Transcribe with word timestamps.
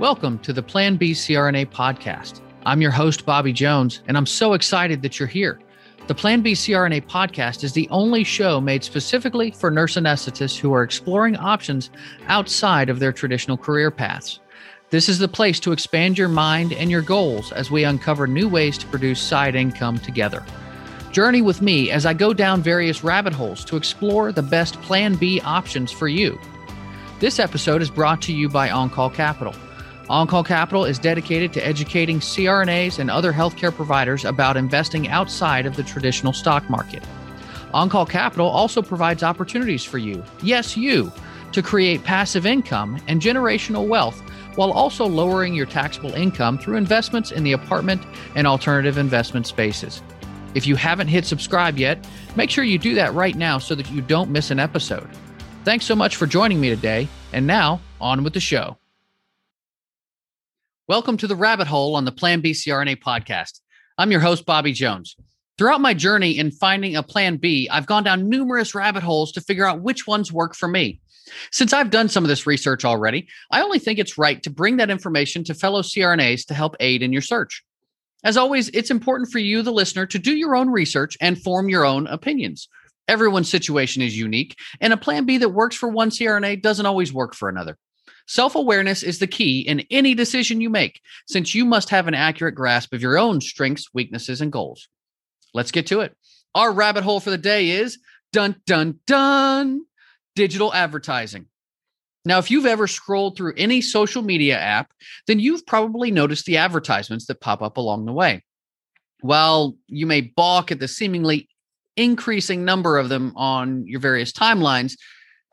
Welcome 0.00 0.40
to 0.40 0.52
the 0.52 0.60
Plan 0.60 0.96
B 0.96 1.12
CRNA 1.12 1.66
podcast. 1.66 2.40
I'm 2.66 2.82
your 2.82 2.90
host, 2.90 3.24
Bobby 3.24 3.52
Jones, 3.52 4.02
and 4.08 4.16
I'm 4.16 4.26
so 4.26 4.54
excited 4.54 5.02
that 5.02 5.20
you're 5.20 5.28
here. 5.28 5.60
The 6.08 6.16
Plan 6.16 6.40
B 6.40 6.54
CRNA 6.54 7.06
podcast 7.06 7.62
is 7.62 7.74
the 7.74 7.88
only 7.90 8.24
show 8.24 8.60
made 8.60 8.82
specifically 8.82 9.52
for 9.52 9.70
nurse 9.70 9.94
anesthetists 9.94 10.58
who 10.58 10.74
are 10.74 10.82
exploring 10.82 11.36
options 11.36 11.90
outside 12.26 12.88
of 12.90 12.98
their 12.98 13.12
traditional 13.12 13.56
career 13.56 13.92
paths. 13.92 14.40
This 14.90 15.08
is 15.08 15.20
the 15.20 15.28
place 15.28 15.60
to 15.60 15.70
expand 15.70 16.18
your 16.18 16.28
mind 16.28 16.72
and 16.72 16.90
your 16.90 17.00
goals 17.00 17.52
as 17.52 17.70
we 17.70 17.84
uncover 17.84 18.26
new 18.26 18.48
ways 18.48 18.76
to 18.78 18.88
produce 18.88 19.20
side 19.20 19.54
income 19.54 20.00
together. 20.00 20.44
Journey 21.12 21.40
with 21.40 21.62
me 21.62 21.92
as 21.92 22.04
I 22.04 22.14
go 22.14 22.34
down 22.34 22.62
various 22.62 23.04
rabbit 23.04 23.32
holes 23.32 23.64
to 23.66 23.76
explore 23.76 24.32
the 24.32 24.42
best 24.42 24.74
Plan 24.82 25.14
B 25.14 25.40
options 25.42 25.92
for 25.92 26.08
you. 26.08 26.36
This 27.20 27.38
episode 27.38 27.80
is 27.80 27.90
brought 27.90 28.20
to 28.22 28.32
you 28.32 28.48
by 28.48 28.70
OnCall 28.70 29.14
Capital. 29.14 29.54
OnCall 30.10 30.44
Capital 30.44 30.84
is 30.84 30.98
dedicated 30.98 31.54
to 31.54 31.66
educating 31.66 32.20
CRNAs 32.20 32.98
and 32.98 33.10
other 33.10 33.32
healthcare 33.32 33.74
providers 33.74 34.26
about 34.26 34.58
investing 34.58 35.08
outside 35.08 35.64
of 35.64 35.76
the 35.76 35.82
traditional 35.82 36.34
stock 36.34 36.68
market. 36.68 37.02
OnCall 37.72 38.08
Capital 38.08 38.46
also 38.46 38.82
provides 38.82 39.22
opportunities 39.22 39.82
for 39.82 39.96
you, 39.96 40.22
yes, 40.42 40.76
you, 40.76 41.10
to 41.52 41.62
create 41.62 42.04
passive 42.04 42.44
income 42.44 43.00
and 43.08 43.22
generational 43.22 43.88
wealth 43.88 44.20
while 44.56 44.72
also 44.72 45.06
lowering 45.06 45.54
your 45.54 45.66
taxable 45.66 46.12
income 46.12 46.58
through 46.58 46.76
investments 46.76 47.32
in 47.32 47.42
the 47.42 47.52
apartment 47.52 48.02
and 48.34 48.46
alternative 48.46 48.98
investment 48.98 49.46
spaces. 49.46 50.02
If 50.54 50.66
you 50.66 50.76
haven't 50.76 51.08
hit 51.08 51.24
subscribe 51.24 51.78
yet, 51.78 52.06
make 52.36 52.50
sure 52.50 52.62
you 52.62 52.78
do 52.78 52.94
that 52.94 53.14
right 53.14 53.34
now 53.34 53.56
so 53.56 53.74
that 53.74 53.90
you 53.90 54.02
don't 54.02 54.30
miss 54.30 54.50
an 54.50 54.60
episode. 54.60 55.08
Thanks 55.64 55.86
so 55.86 55.96
much 55.96 56.16
for 56.16 56.26
joining 56.26 56.60
me 56.60 56.68
today. 56.68 57.08
And 57.32 57.46
now, 57.46 57.80
on 58.00 58.22
with 58.22 58.34
the 58.34 58.40
show. 58.40 58.76
Welcome 60.86 61.16
to 61.16 61.26
the 61.26 61.34
rabbit 61.34 61.66
hole 61.66 61.96
on 61.96 62.04
the 62.04 62.12
Plan 62.12 62.42
B 62.42 62.50
CRNA 62.50 62.96
podcast. 62.96 63.60
I'm 63.96 64.10
your 64.10 64.20
host, 64.20 64.44
Bobby 64.44 64.72
Jones. 64.72 65.16
Throughout 65.56 65.80
my 65.80 65.94
journey 65.94 66.36
in 66.36 66.50
finding 66.50 66.94
a 66.94 67.02
plan 67.02 67.38
B, 67.38 67.70
I've 67.72 67.86
gone 67.86 68.04
down 68.04 68.28
numerous 68.28 68.74
rabbit 68.74 69.02
holes 69.02 69.32
to 69.32 69.40
figure 69.40 69.64
out 69.64 69.80
which 69.80 70.06
ones 70.06 70.30
work 70.30 70.54
for 70.54 70.68
me. 70.68 71.00
Since 71.50 71.72
I've 71.72 71.88
done 71.88 72.10
some 72.10 72.22
of 72.22 72.28
this 72.28 72.46
research 72.46 72.84
already, 72.84 73.26
I 73.50 73.62
only 73.62 73.78
think 73.78 73.98
it's 73.98 74.18
right 74.18 74.42
to 74.42 74.50
bring 74.50 74.76
that 74.76 74.90
information 74.90 75.42
to 75.44 75.54
fellow 75.54 75.80
CRNAs 75.80 76.44
to 76.48 76.54
help 76.54 76.76
aid 76.80 77.02
in 77.02 77.14
your 77.14 77.22
search. 77.22 77.64
As 78.22 78.36
always, 78.36 78.68
it's 78.68 78.90
important 78.90 79.32
for 79.32 79.38
you, 79.38 79.62
the 79.62 79.72
listener, 79.72 80.04
to 80.04 80.18
do 80.18 80.36
your 80.36 80.54
own 80.54 80.68
research 80.68 81.16
and 81.18 81.40
form 81.40 81.70
your 81.70 81.86
own 81.86 82.06
opinions. 82.08 82.68
Everyone's 83.08 83.48
situation 83.48 84.02
is 84.02 84.18
unique, 84.18 84.54
and 84.82 84.92
a 84.92 84.98
plan 84.98 85.24
B 85.24 85.38
that 85.38 85.48
works 85.48 85.76
for 85.76 85.88
one 85.88 86.10
CRNA 86.10 86.60
doesn't 86.60 86.84
always 86.84 87.10
work 87.10 87.34
for 87.34 87.48
another. 87.48 87.78
Self 88.26 88.54
awareness 88.54 89.02
is 89.02 89.18
the 89.18 89.26
key 89.26 89.60
in 89.60 89.80
any 89.90 90.14
decision 90.14 90.60
you 90.60 90.70
make, 90.70 91.00
since 91.26 91.54
you 91.54 91.64
must 91.64 91.90
have 91.90 92.08
an 92.08 92.14
accurate 92.14 92.54
grasp 92.54 92.92
of 92.94 93.02
your 93.02 93.18
own 93.18 93.40
strengths, 93.40 93.92
weaknesses, 93.92 94.40
and 94.40 94.50
goals. 94.50 94.88
Let's 95.52 95.70
get 95.70 95.86
to 95.88 96.00
it. 96.00 96.16
Our 96.54 96.72
rabbit 96.72 97.04
hole 97.04 97.20
for 97.20 97.30
the 97.30 97.38
day 97.38 97.70
is 97.70 97.98
dun 98.32 98.56
dun 98.66 99.00
dun 99.06 99.84
digital 100.34 100.72
advertising. 100.72 101.46
Now, 102.24 102.38
if 102.38 102.50
you've 102.50 102.66
ever 102.66 102.86
scrolled 102.86 103.36
through 103.36 103.54
any 103.56 103.82
social 103.82 104.22
media 104.22 104.58
app, 104.58 104.92
then 105.26 105.40
you've 105.40 105.66
probably 105.66 106.10
noticed 106.10 106.46
the 106.46 106.56
advertisements 106.56 107.26
that 107.26 107.40
pop 107.40 107.60
up 107.60 107.76
along 107.76 108.06
the 108.06 108.12
way. 108.12 108.42
While 109.20 109.76
you 109.86 110.06
may 110.06 110.22
balk 110.22 110.72
at 110.72 110.80
the 110.80 110.88
seemingly 110.88 111.48
increasing 111.96 112.64
number 112.64 112.98
of 112.98 113.08
them 113.08 113.32
on 113.36 113.86
your 113.86 114.00
various 114.00 114.32
timelines, 114.32 114.96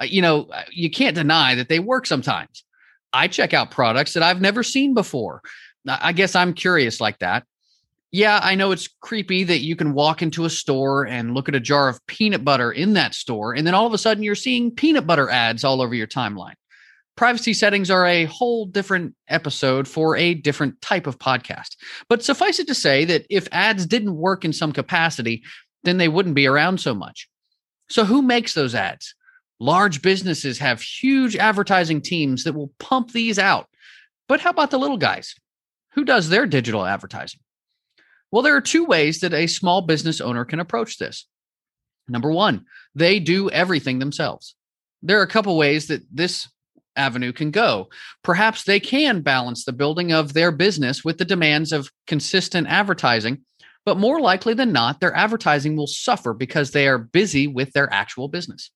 you 0.03 0.21
know, 0.21 0.43
uh, 0.45 0.63
you 0.71 0.89
can't 0.89 1.15
deny 1.15 1.55
that 1.55 1.69
they 1.69 1.79
work 1.79 2.05
sometimes. 2.05 2.63
I 3.13 3.27
check 3.27 3.53
out 3.53 3.71
products 3.71 4.13
that 4.13 4.23
I've 4.23 4.41
never 4.41 4.63
seen 4.63 4.93
before. 4.93 5.41
I 5.87 6.13
guess 6.13 6.35
I'm 6.35 6.53
curious 6.53 7.01
like 7.01 7.19
that. 7.19 7.45
Yeah, 8.11 8.39
I 8.43 8.55
know 8.55 8.71
it's 8.71 8.87
creepy 8.87 9.45
that 9.45 9.59
you 9.59 9.75
can 9.75 9.93
walk 9.93 10.21
into 10.21 10.43
a 10.43 10.49
store 10.49 11.07
and 11.07 11.33
look 11.33 11.47
at 11.47 11.55
a 11.55 11.61
jar 11.61 11.87
of 11.87 12.05
peanut 12.07 12.43
butter 12.43 12.71
in 12.71 12.93
that 12.93 13.15
store, 13.15 13.53
and 13.53 13.65
then 13.65 13.73
all 13.73 13.87
of 13.87 13.93
a 13.93 13.97
sudden 13.97 14.21
you're 14.21 14.35
seeing 14.35 14.71
peanut 14.71 15.07
butter 15.07 15.29
ads 15.29 15.63
all 15.63 15.81
over 15.81 15.95
your 15.95 16.07
timeline. 16.07 16.55
Privacy 17.15 17.53
settings 17.53 17.89
are 17.89 18.05
a 18.05 18.25
whole 18.25 18.65
different 18.65 19.15
episode 19.29 19.87
for 19.87 20.15
a 20.17 20.33
different 20.33 20.81
type 20.81 21.07
of 21.07 21.19
podcast. 21.19 21.75
But 22.09 22.23
suffice 22.23 22.59
it 22.59 22.67
to 22.67 22.75
say 22.75 23.05
that 23.05 23.25
if 23.29 23.47
ads 23.51 23.85
didn't 23.85 24.15
work 24.15 24.43
in 24.43 24.53
some 24.53 24.71
capacity, 24.71 25.43
then 25.83 25.97
they 25.97 26.07
wouldn't 26.07 26.35
be 26.35 26.47
around 26.47 26.79
so 26.79 26.93
much. 26.93 27.29
So, 27.89 28.05
who 28.05 28.21
makes 28.21 28.53
those 28.53 28.75
ads? 28.75 29.13
Large 29.61 30.01
businesses 30.01 30.57
have 30.57 30.81
huge 30.81 31.35
advertising 31.35 32.01
teams 32.01 32.45
that 32.45 32.55
will 32.55 32.73
pump 32.79 33.11
these 33.11 33.37
out. 33.37 33.69
But 34.27 34.41
how 34.41 34.49
about 34.49 34.71
the 34.71 34.79
little 34.79 34.97
guys? 34.97 35.35
Who 35.93 36.03
does 36.03 36.29
their 36.29 36.47
digital 36.47 36.83
advertising? 36.83 37.41
Well, 38.31 38.41
there 38.41 38.55
are 38.55 38.61
two 38.61 38.85
ways 38.85 39.19
that 39.19 39.35
a 39.35 39.45
small 39.45 39.83
business 39.83 40.19
owner 40.19 40.45
can 40.45 40.59
approach 40.59 40.97
this. 40.97 41.27
Number 42.07 42.31
one, 42.31 42.65
they 42.95 43.19
do 43.19 43.51
everything 43.51 43.99
themselves. 43.99 44.55
There 45.03 45.19
are 45.19 45.23
a 45.23 45.27
couple 45.27 45.55
ways 45.55 45.89
that 45.89 46.01
this 46.11 46.49
avenue 46.95 47.31
can 47.31 47.51
go. 47.51 47.89
Perhaps 48.23 48.63
they 48.63 48.79
can 48.79 49.21
balance 49.21 49.63
the 49.63 49.73
building 49.73 50.11
of 50.11 50.33
their 50.33 50.51
business 50.51 51.05
with 51.05 51.19
the 51.19 51.25
demands 51.25 51.71
of 51.71 51.91
consistent 52.07 52.65
advertising, 52.67 53.41
but 53.85 53.99
more 53.99 54.19
likely 54.19 54.55
than 54.55 54.71
not, 54.71 54.99
their 54.99 55.15
advertising 55.15 55.75
will 55.75 55.85
suffer 55.85 56.33
because 56.33 56.71
they 56.71 56.87
are 56.87 56.97
busy 56.97 57.45
with 57.45 57.73
their 57.73 57.93
actual 57.93 58.27
business. 58.27 58.71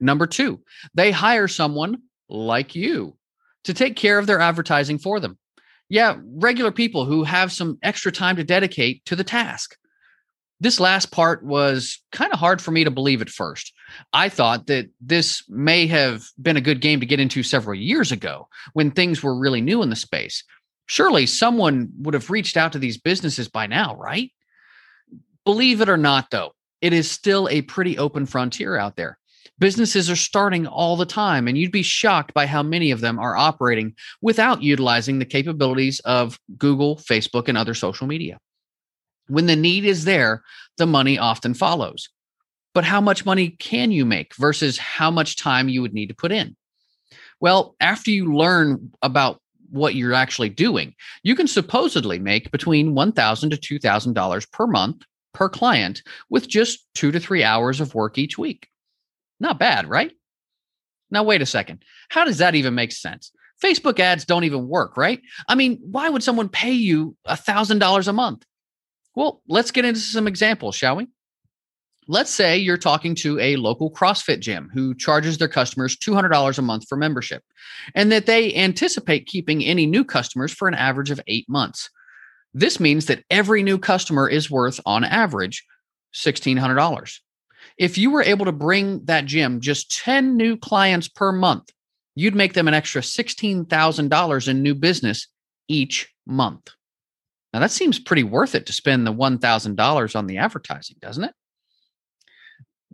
Number 0.00 0.26
two, 0.26 0.62
they 0.94 1.10
hire 1.12 1.48
someone 1.48 2.02
like 2.28 2.74
you 2.74 3.16
to 3.64 3.74
take 3.74 3.96
care 3.96 4.18
of 4.18 4.26
their 4.26 4.40
advertising 4.40 4.98
for 4.98 5.20
them. 5.20 5.38
Yeah, 5.88 6.16
regular 6.24 6.70
people 6.70 7.04
who 7.04 7.24
have 7.24 7.52
some 7.52 7.78
extra 7.82 8.12
time 8.12 8.36
to 8.36 8.44
dedicate 8.44 9.04
to 9.06 9.16
the 9.16 9.24
task. 9.24 9.76
This 10.60 10.78
last 10.78 11.10
part 11.10 11.42
was 11.42 12.02
kind 12.12 12.32
of 12.32 12.38
hard 12.38 12.60
for 12.60 12.70
me 12.70 12.84
to 12.84 12.90
believe 12.90 13.22
at 13.22 13.30
first. 13.30 13.72
I 14.12 14.28
thought 14.28 14.66
that 14.66 14.90
this 15.00 15.42
may 15.48 15.86
have 15.86 16.24
been 16.40 16.56
a 16.56 16.62
good 16.62 16.80
game 16.80 17.00
to 17.00 17.06
get 17.06 17.20
into 17.20 17.42
several 17.42 17.74
years 17.74 18.12
ago 18.12 18.48
when 18.74 18.90
things 18.90 19.22
were 19.22 19.38
really 19.38 19.62
new 19.62 19.82
in 19.82 19.90
the 19.90 19.96
space. 19.96 20.44
Surely 20.86 21.24
someone 21.24 21.88
would 21.98 22.14
have 22.14 22.30
reached 22.30 22.56
out 22.56 22.72
to 22.72 22.78
these 22.78 22.98
businesses 22.98 23.48
by 23.48 23.66
now, 23.66 23.96
right? 23.96 24.32
Believe 25.44 25.80
it 25.80 25.88
or 25.88 25.96
not, 25.96 26.30
though, 26.30 26.52
it 26.80 26.92
is 26.92 27.10
still 27.10 27.48
a 27.48 27.62
pretty 27.62 27.96
open 27.96 28.26
frontier 28.26 28.76
out 28.76 28.96
there. 28.96 29.18
Businesses 29.60 30.08
are 30.08 30.16
starting 30.16 30.66
all 30.66 30.96
the 30.96 31.04
time, 31.04 31.46
and 31.46 31.56
you'd 31.56 31.70
be 31.70 31.82
shocked 31.82 32.32
by 32.32 32.46
how 32.46 32.62
many 32.62 32.90
of 32.90 33.02
them 33.02 33.18
are 33.18 33.36
operating 33.36 33.94
without 34.22 34.62
utilizing 34.62 35.18
the 35.18 35.26
capabilities 35.26 36.00
of 36.00 36.40
Google, 36.56 36.96
Facebook, 36.96 37.46
and 37.46 37.58
other 37.58 37.74
social 37.74 38.06
media. 38.06 38.38
When 39.28 39.44
the 39.44 39.56
need 39.56 39.84
is 39.84 40.06
there, 40.06 40.42
the 40.78 40.86
money 40.86 41.18
often 41.18 41.52
follows. 41.52 42.08
But 42.72 42.84
how 42.84 43.02
much 43.02 43.26
money 43.26 43.50
can 43.50 43.92
you 43.92 44.06
make 44.06 44.34
versus 44.36 44.78
how 44.78 45.10
much 45.10 45.36
time 45.36 45.68
you 45.68 45.82
would 45.82 45.92
need 45.92 46.08
to 46.08 46.14
put 46.14 46.32
in? 46.32 46.56
Well, 47.38 47.76
after 47.80 48.10
you 48.10 48.34
learn 48.34 48.90
about 49.02 49.42
what 49.70 49.94
you're 49.94 50.14
actually 50.14 50.48
doing, 50.48 50.94
you 51.22 51.34
can 51.34 51.46
supposedly 51.46 52.18
make 52.18 52.50
between 52.50 52.94
$1,000 52.94 53.60
to 53.60 53.78
$2,000 53.78 54.52
per 54.52 54.66
month 54.66 55.02
per 55.34 55.50
client 55.50 56.02
with 56.30 56.48
just 56.48 56.86
two 56.94 57.12
to 57.12 57.20
three 57.20 57.44
hours 57.44 57.80
of 57.80 57.94
work 57.94 58.16
each 58.16 58.38
week. 58.38 58.69
Not 59.40 59.58
bad, 59.58 59.88
right? 59.88 60.12
Now, 61.10 61.24
wait 61.24 61.42
a 61.42 61.46
second. 61.46 61.82
How 62.10 62.24
does 62.24 62.38
that 62.38 62.54
even 62.54 62.74
make 62.74 62.92
sense? 62.92 63.32
Facebook 63.62 63.98
ads 63.98 64.24
don't 64.24 64.44
even 64.44 64.68
work, 64.68 64.96
right? 64.96 65.20
I 65.48 65.54
mean, 65.54 65.78
why 65.82 66.08
would 66.08 66.22
someone 66.22 66.48
pay 66.48 66.72
you 66.72 67.16
$1,000 67.28 68.08
a 68.08 68.12
month? 68.12 68.44
Well, 69.14 69.42
let's 69.48 69.70
get 69.70 69.84
into 69.84 70.00
some 70.00 70.28
examples, 70.28 70.76
shall 70.76 70.96
we? 70.96 71.08
Let's 72.08 72.30
say 72.30 72.56
you're 72.56 72.78
talking 72.78 73.14
to 73.16 73.38
a 73.38 73.56
local 73.56 73.90
CrossFit 73.90 74.40
gym 74.40 74.70
who 74.72 74.94
charges 74.94 75.38
their 75.38 75.48
customers 75.48 75.96
$200 75.96 76.58
a 76.58 76.62
month 76.62 76.88
for 76.88 76.96
membership, 76.96 77.42
and 77.94 78.10
that 78.10 78.26
they 78.26 78.54
anticipate 78.54 79.26
keeping 79.26 79.64
any 79.64 79.86
new 79.86 80.04
customers 80.04 80.52
for 80.52 80.68
an 80.68 80.74
average 80.74 81.10
of 81.10 81.20
eight 81.26 81.48
months. 81.48 81.90
This 82.54 82.80
means 82.80 83.06
that 83.06 83.24
every 83.30 83.62
new 83.62 83.78
customer 83.78 84.28
is 84.28 84.50
worth, 84.50 84.80
on 84.86 85.04
average, 85.04 85.64
$1,600 86.14 87.20
if 87.76 87.98
you 87.98 88.10
were 88.10 88.22
able 88.22 88.44
to 88.44 88.52
bring 88.52 89.04
that 89.04 89.26
gym 89.26 89.60
just 89.60 89.96
10 89.98 90.36
new 90.36 90.56
clients 90.56 91.08
per 91.08 91.32
month, 91.32 91.70
you'd 92.14 92.34
make 92.34 92.52
them 92.52 92.68
an 92.68 92.74
extra 92.74 93.00
$16,000 93.00 94.48
in 94.48 94.62
new 94.62 94.74
business 94.74 95.28
each 95.68 96.12
month. 96.26 96.70
Now, 97.52 97.60
that 97.60 97.70
seems 97.70 97.98
pretty 97.98 98.22
worth 98.22 98.54
it 98.54 98.66
to 98.66 98.72
spend 98.72 99.06
the 99.06 99.12
$1,000 99.12 100.16
on 100.16 100.26
the 100.26 100.38
advertising, 100.38 100.96
doesn't 101.00 101.24
it? 101.24 101.34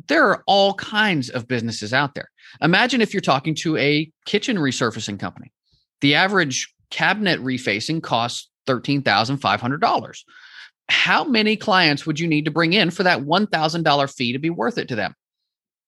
There 0.09 0.29
are 0.29 0.43
all 0.47 0.75
kinds 0.75 1.31
of 1.31 1.49
businesses 1.49 1.93
out 1.93 2.15
there. 2.15 2.31
Imagine 2.61 3.01
if 3.01 3.13
you're 3.13 3.21
talking 3.21 3.55
to 3.57 3.77
a 3.77 4.11
kitchen 4.25 4.57
resurfacing 4.57 5.19
company. 5.19 5.53
The 6.01 6.15
average 6.15 6.73
cabinet 6.91 7.41
refacing 7.41 8.03
costs 8.03 8.51
$13,500 8.67 10.19
how 10.89 11.25
many 11.25 11.57
clients 11.57 12.07
would 12.07 12.21
you 12.21 12.29
need 12.29 12.45
to 12.45 12.51
bring 12.51 12.73
in 12.73 12.91
for 12.91 13.03
that 13.03 13.21
$1,000 13.21 14.15
fee 14.15 14.33
to 14.33 14.39
be 14.39 14.51
worth 14.51 14.79
it 14.79 14.89
to 14.89 14.97
them? 14.97 15.15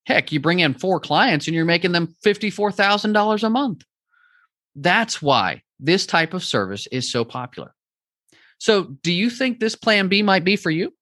Heck, 0.07 0.33
you 0.33 0.41
bring 0.41 0.61
in 0.61 0.75
four 0.75 1.01
clients 1.01 1.47
and 1.47 1.55
you're 1.55 1.65
making 1.65 1.93
them 1.93 2.15
$54,000 2.25 3.43
a 3.43 3.51
month. 3.51 3.85
That's 4.75 5.21
why 5.21 5.63
this 5.79 6.07
type 6.07 6.35
of 6.35 6.45
service 6.45 6.87
is 6.89 7.11
so 7.11 7.25
popular. 7.25 7.75
So, 8.59 8.97
do 9.03 9.13
you 9.13 9.31
think 9.31 9.61
this 9.61 9.77
plan 9.77 10.09
B 10.09 10.23
might 10.23 10.45
be 10.45 10.57
for 10.57 10.71
you? 10.71 10.93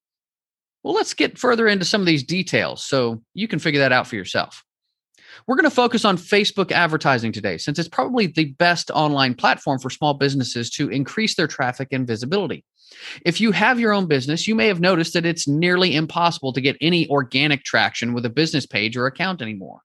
Well, 0.83 0.95
let's 0.95 1.15
get 1.15 1.39
further 1.39 1.67
into 1.67 1.85
some 1.85 2.01
of 2.01 2.07
these 2.07 2.23
details 2.23 2.85
so 2.85 3.23
you 3.33 3.49
can 3.49 3.59
figure 3.59 3.81
that 3.81 3.93
out 3.93 4.07
for 4.07 4.17
yourself. 4.17 4.63
We're 5.47 5.57
going 5.57 5.65
to 5.65 5.75
focus 5.75 6.05
on 6.05 6.17
Facebook 6.17 6.73
advertising 6.73 7.33
today, 7.33 7.59
since 7.59 7.79
it's 7.79 7.89
probably 7.89 8.27
the 8.27 8.47
best 8.47 8.91
online 8.91 9.35
platform 9.35 9.79
for 9.79 9.91
small 9.91 10.15
businesses 10.15 10.71
to 10.71 10.89
increase 10.89 11.35
their 11.35 11.47
traffic 11.47 11.89
and 11.93 12.07
visibility. 12.07 12.65
If 13.25 13.41
you 13.41 13.53
have 13.53 13.81
your 13.81 13.93
own 13.93 14.07
business, 14.07 14.47
you 14.47 14.55
may 14.55 14.69
have 14.69 14.81
noticed 14.81 15.13
that 15.15 15.27
it's 15.27 15.49
nearly 15.49 15.95
impossible 15.95 16.53
to 16.53 16.61
get 16.61 16.77
any 16.81 17.09
organic 17.09 17.65
traction 17.65 18.15
with 18.15 18.25
a 18.25 18.31
business 18.31 18.67
page 18.67 18.97
or 18.97 19.07
account 19.07 19.43
anymore. 19.43 19.81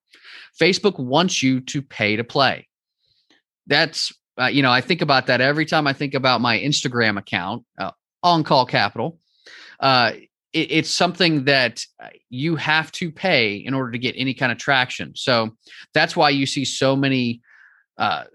Facebook 0.60 1.00
wants 1.00 1.42
you 1.42 1.62
to 1.62 1.82
pay 1.82 2.16
to 2.16 2.24
play. 2.24 2.68
That's, 3.68 4.14
uh, 4.40 4.48
you 4.48 4.62
know, 4.62 4.72
I 4.72 4.82
think 4.82 5.02
about 5.02 5.28
that 5.28 5.42
every 5.42 5.66
time 5.66 5.88
I 5.88 5.94
think 5.94 6.14
about 6.14 6.42
my 6.42 6.60
Instagram 6.60 7.18
account, 7.18 7.66
uh, 7.78 7.92
On 8.24 8.44
Call 8.44 8.66
Capital. 8.66 9.18
Uh, 9.80 10.12
it, 10.54 10.72
it's 10.72 10.90
something 10.90 11.46
that 11.46 11.86
uh, 12.02 12.08
you 12.30 12.56
have 12.56 12.92
to 12.94 13.12
pay 13.12 13.56
in 13.56 13.74
order 13.74 13.92
to 13.92 14.00
get 14.00 14.16
any 14.18 14.34
kind 14.34 14.52
of 14.52 14.58
traction. 14.58 15.14
So 15.16 15.52
that's 15.94 16.16
why 16.16 16.30
you 16.30 16.46
see 16.46 16.66
so 16.66 16.96
many 16.96 17.42
uh, 17.98 18.26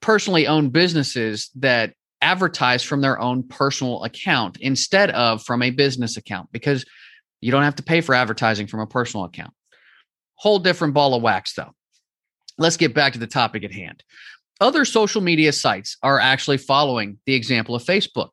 personally 0.00 0.46
owned 0.46 0.72
businesses 0.72 1.50
that 1.56 1.94
advertise 2.20 2.82
from 2.82 3.00
their 3.00 3.18
own 3.20 3.42
personal 3.42 4.04
account 4.04 4.56
instead 4.60 5.10
of 5.10 5.42
from 5.42 5.62
a 5.62 5.70
business 5.70 6.16
account 6.16 6.48
because 6.52 6.84
you 7.40 7.50
don't 7.50 7.64
have 7.64 7.74
to 7.76 7.82
pay 7.82 8.00
for 8.00 8.14
advertising 8.14 8.66
from 8.66 8.80
a 8.80 8.86
personal 8.86 9.24
account. 9.24 9.52
Whole 10.36 10.60
different 10.60 10.94
ball 10.94 11.14
of 11.14 11.22
wax, 11.22 11.54
though. 11.54 11.72
Let's 12.58 12.76
get 12.76 12.94
back 12.94 13.12
to 13.14 13.18
the 13.18 13.26
topic 13.26 13.64
at 13.64 13.72
hand. 13.72 14.02
Other 14.60 14.84
social 14.84 15.20
media 15.20 15.52
sites 15.52 15.96
are 16.02 16.20
actually 16.20 16.58
following 16.58 17.18
the 17.26 17.34
example 17.34 17.74
of 17.74 17.82
Facebook 17.82 18.30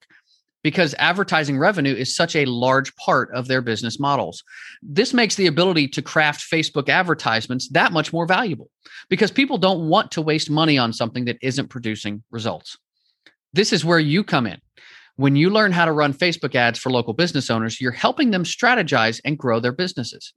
because 0.64 0.96
advertising 0.98 1.58
revenue 1.58 1.94
is 1.94 2.16
such 2.16 2.36
a 2.36 2.46
large 2.46 2.96
part 2.96 3.34
of 3.34 3.48
their 3.48 3.62
business 3.62 4.00
models. 4.00 4.44
This 4.82 5.14
makes 5.14 5.36
the 5.36 5.48
ability 5.48 5.88
to 5.90 6.02
craft 6.02 6.50
Facebook 6.52 6.90
advertisements 6.90 7.70
that 7.70 7.94
much 7.94 8.12
more 8.12 8.26
valuable 8.26 8.70
because 9.10 9.32
people 9.32 9.58
don't 9.58 9.88
want 9.88 10.12
to 10.12 10.22
waste 10.22 10.50
money 10.50 10.78
on 10.78 10.94
something 10.94 11.26
that 11.26 11.38
isn't 11.42 11.70
producing 11.70 12.24
results. 12.32 12.78
This 13.54 13.74
is 13.74 13.86
where 13.86 14.00
you 14.00 14.24
come 14.24 14.46
in. 14.46 14.60
When 15.16 15.36
you 15.36 15.50
learn 15.50 15.72
how 15.72 15.86
to 15.86 15.92
run 15.92 16.14
Facebook 16.14 16.56
ads 16.56 16.80
for 16.80 16.92
local 16.92 17.14
business 17.14 17.50
owners, 17.50 17.82
you're 17.82 17.92
helping 17.92 18.32
them 18.32 18.44
strategize 18.44 19.20
and 19.26 19.38
grow 19.38 19.60
their 19.60 19.74
businesses. 19.74 20.34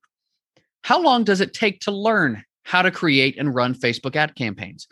How 0.83 1.01
long 1.01 1.25
does 1.25 1.41
it 1.41 1.55
take 1.55 1.81
to 1.81 1.93
learn 1.93 2.43
how 2.65 2.83
to 2.83 2.91
create 2.91 3.39
and 3.39 3.55
run 3.55 3.75
Facebook 3.75 4.17
ad 4.17 4.35
campaigns? 4.35 4.89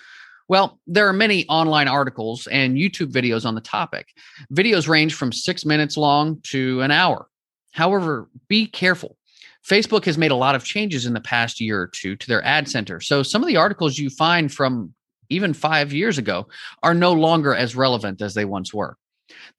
Well, 0.50 0.80
there 0.88 1.06
are 1.06 1.12
many 1.12 1.46
online 1.46 1.86
articles 1.86 2.48
and 2.48 2.76
YouTube 2.76 3.12
videos 3.12 3.46
on 3.46 3.54
the 3.54 3.60
topic. 3.60 4.08
Videos 4.52 4.88
range 4.88 5.14
from 5.14 5.30
six 5.30 5.64
minutes 5.64 5.96
long 5.96 6.40
to 6.48 6.80
an 6.80 6.90
hour. 6.90 7.28
However, 7.70 8.28
be 8.48 8.66
careful. 8.66 9.16
Facebook 9.64 10.06
has 10.06 10.18
made 10.18 10.32
a 10.32 10.34
lot 10.34 10.56
of 10.56 10.64
changes 10.64 11.06
in 11.06 11.12
the 11.12 11.20
past 11.20 11.60
year 11.60 11.80
or 11.80 11.86
two 11.86 12.16
to 12.16 12.26
their 12.26 12.44
ad 12.44 12.68
center. 12.68 13.00
So 13.00 13.22
some 13.22 13.42
of 13.42 13.46
the 13.46 13.58
articles 13.58 13.96
you 13.96 14.10
find 14.10 14.52
from 14.52 14.92
even 15.28 15.54
five 15.54 15.92
years 15.92 16.18
ago 16.18 16.48
are 16.82 16.94
no 16.94 17.12
longer 17.12 17.54
as 17.54 17.76
relevant 17.76 18.20
as 18.20 18.34
they 18.34 18.44
once 18.44 18.74
were. 18.74 18.96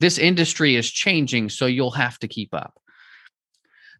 This 0.01 0.17
industry 0.17 0.75
is 0.75 0.91
changing, 0.91 1.51
so 1.51 1.67
you'll 1.67 1.91
have 1.91 2.19
to 2.19 2.27
keep 2.27 2.53
up. 2.53 2.81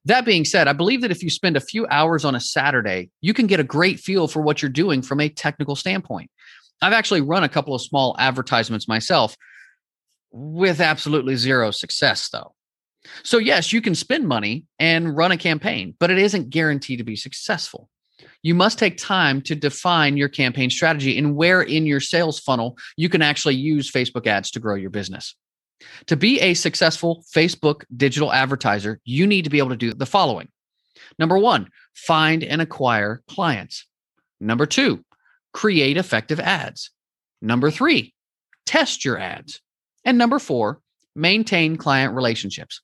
That 0.06 0.26
being 0.26 0.46
said, 0.46 0.68
I 0.68 0.74
believe 0.74 1.02
that 1.02 1.12
if 1.12 1.24
you 1.24 1.30
spend 1.30 1.56
a 1.56 1.62
few 1.62 1.86
hours 1.88 2.26
on 2.26 2.34
a 2.34 2.40
Saturday, 2.40 3.12
you 3.22 3.34
can 3.34 3.48
get 3.48 3.60
a 3.60 3.64
great 3.64 4.00
feel 4.00 4.28
for 4.28 4.42
what 4.42 4.62
you're 4.62 4.70
doing 4.70 5.02
from 5.02 5.22
a 5.22 5.30
technical 5.30 5.76
standpoint. 5.76 6.32
I've 6.82 6.94
actually 6.94 7.22
run 7.22 7.44
a 7.44 7.50
couple 7.50 7.76
of 7.76 7.82
small 7.82 8.16
advertisements 8.18 8.88
myself 8.88 9.36
with 10.32 10.80
absolutely 10.80 11.36
zero 11.36 11.72
success, 11.72 12.30
though. 12.30 12.54
So, 13.24 13.38
yes, 13.38 13.74
you 13.74 13.82
can 13.82 13.96
spend 13.96 14.28
money 14.28 14.66
and 14.80 15.16
run 15.16 15.32
a 15.32 15.38
campaign, 15.38 15.96
but 16.00 16.12
it 16.12 16.20
isn't 16.20 16.50
guaranteed 16.50 17.00
to 17.00 17.04
be 17.04 17.16
successful. 17.16 17.90
You 18.44 18.56
must 18.56 18.78
take 18.78 18.98
time 18.98 19.42
to 19.44 19.56
define 19.56 20.18
your 20.18 20.30
campaign 20.30 20.70
strategy 20.70 21.18
and 21.18 21.36
where 21.36 21.62
in 21.62 21.86
your 21.86 22.00
sales 22.00 22.40
funnel 22.40 22.78
you 22.96 23.10
can 23.10 23.22
actually 23.22 23.56
use 23.56 23.92
Facebook 23.92 24.28
ads 24.28 24.52
to 24.52 24.60
grow 24.60 24.76
your 24.76 24.90
business. 24.90 25.36
To 26.08 26.16
be 26.16 26.40
a 26.40 26.54
successful 26.54 27.24
Facebook 27.36 27.84
digital 27.96 28.32
advertiser, 28.32 29.00
you 29.04 29.26
need 29.26 29.44
to 29.44 29.50
be 29.50 29.58
able 29.58 29.70
to 29.70 29.76
do 29.76 29.94
the 29.94 30.06
following. 30.06 30.50
Number 31.18 31.38
one, 31.38 31.70
find 31.96 32.44
and 32.44 32.62
acquire 32.62 33.24
clients. 33.28 33.88
Number 34.40 34.66
two, 34.66 35.04
create 35.54 35.98
effective 35.98 36.40
ads. 36.40 36.92
Number 37.42 37.72
three, 37.72 38.14
test 38.66 39.04
your 39.04 39.18
ads. 39.18 39.62
And 40.06 40.18
number 40.18 40.40
four, 40.40 40.80
maintain 41.16 41.78
client 41.78 42.16
relationships. 42.16 42.82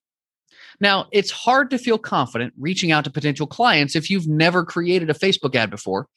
Now, 0.79 1.07
it's 1.11 1.31
hard 1.31 1.69
to 1.71 1.77
feel 1.77 1.97
confident 1.97 2.53
reaching 2.59 2.91
out 2.91 3.03
to 3.05 3.09
potential 3.09 3.47
clients 3.47 3.95
if 3.95 4.09
you've 4.09 4.27
never 4.27 4.63
created 4.63 5.09
a 5.09 5.15
Facebook 5.15 5.55
ad 5.55 5.69
before. 5.69 6.07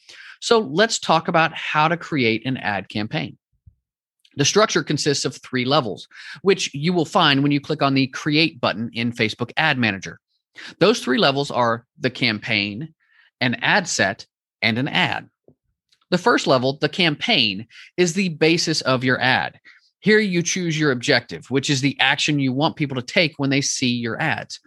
So 0.40 0.58
let's 0.58 0.98
talk 0.98 1.28
about 1.28 1.54
how 1.54 1.88
to 1.88 1.96
create 1.96 2.44
an 2.44 2.56
ad 2.58 2.88
campaign. 2.88 3.36
The 4.36 4.44
structure 4.44 4.82
consists 4.82 5.24
of 5.24 5.36
three 5.36 5.64
levels, 5.64 6.08
which 6.42 6.72
you 6.74 6.92
will 6.92 7.04
find 7.04 7.42
when 7.42 7.52
you 7.52 7.60
click 7.60 7.82
on 7.82 7.94
the 7.94 8.06
Create 8.08 8.60
button 8.60 8.90
in 8.92 9.12
Facebook 9.12 9.50
Ad 9.56 9.76
Manager. 9.76 10.20
Those 10.78 11.00
three 11.00 11.18
levels 11.18 11.50
are 11.50 11.86
the 11.98 12.10
campaign, 12.10 12.94
an 13.40 13.56
ad 13.56 13.88
set, 13.88 14.26
and 14.62 14.78
an 14.78 14.88
ad. 14.88 15.28
The 16.10 16.18
first 16.18 16.46
level, 16.46 16.78
the 16.80 16.88
campaign, 16.88 17.66
is 17.96 18.14
the 18.14 18.30
basis 18.30 18.80
of 18.82 19.04
your 19.04 19.20
ad. 19.20 19.60
Here 20.00 20.18
you 20.18 20.42
choose 20.42 20.78
your 20.78 20.92
objective, 20.92 21.50
which 21.50 21.70
is 21.70 21.80
the 21.80 21.96
action 22.00 22.38
you 22.38 22.52
want 22.52 22.76
people 22.76 22.96
to 22.96 23.02
take 23.02 23.34
when 23.36 23.50
they 23.50 23.60
see 23.60 23.90
your 23.90 24.20
ads. 24.20 24.58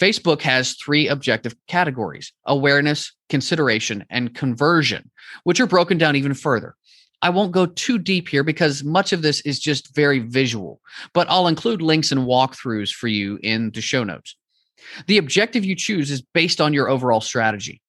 Facebook 0.00 0.42
has 0.42 0.74
three 0.74 1.08
objective 1.08 1.56
categories 1.66 2.32
awareness, 2.44 3.12
consideration, 3.28 4.04
and 4.10 4.34
conversion, 4.34 5.10
which 5.44 5.60
are 5.60 5.66
broken 5.66 5.96
down 5.98 6.16
even 6.16 6.34
further. 6.34 6.76
I 7.22 7.30
won't 7.30 7.52
go 7.52 7.64
too 7.64 7.98
deep 7.98 8.28
here 8.28 8.44
because 8.44 8.84
much 8.84 9.12
of 9.12 9.22
this 9.22 9.40
is 9.40 9.58
just 9.58 9.94
very 9.94 10.18
visual, 10.18 10.80
but 11.14 11.26
I'll 11.30 11.48
include 11.48 11.80
links 11.80 12.12
and 12.12 12.20
walkthroughs 12.20 12.90
for 12.90 13.08
you 13.08 13.38
in 13.42 13.70
the 13.70 13.80
show 13.80 14.04
notes. 14.04 14.36
The 15.06 15.16
objective 15.16 15.64
you 15.64 15.74
choose 15.74 16.10
is 16.10 16.20
based 16.20 16.60
on 16.60 16.74
your 16.74 16.90
overall 16.90 17.22
strategy. 17.22 17.80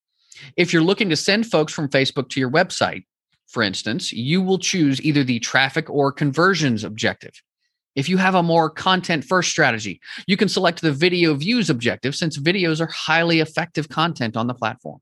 If 0.56 0.74
you're 0.74 0.84
looking 0.84 1.10
to 1.10 1.16
send 1.16 1.46
folks 1.46 1.74
from 1.74 1.90
Facebook 1.90 2.30
to 2.30 2.40
your 2.40 2.52
website, 2.52 3.04
for 3.48 3.64
instance, 3.64 4.12
you 4.12 4.42
will 4.42 4.60
choose 4.60 5.02
either 5.02 5.24
the 5.24 5.40
traffic 5.40 5.90
or 5.90 6.12
conversions 6.12 6.84
objective. 6.84 7.42
If 7.96 8.10
you 8.10 8.18
have 8.18 8.36
a 8.36 8.44
more 8.44 8.70
content 8.70 9.24
first 9.24 9.50
strategy, 9.50 10.00
you 10.28 10.38
can 10.38 10.50
select 10.50 10.82
the 10.82 10.92
video 10.92 11.34
views 11.34 11.70
objective 11.70 12.16
since 12.16 12.38
videos 12.38 12.80
are 12.80 12.92
highly 12.92 13.40
effective 13.40 13.90
content 13.90 14.38
on 14.38 14.48
the 14.48 14.54
platform. 14.54 15.00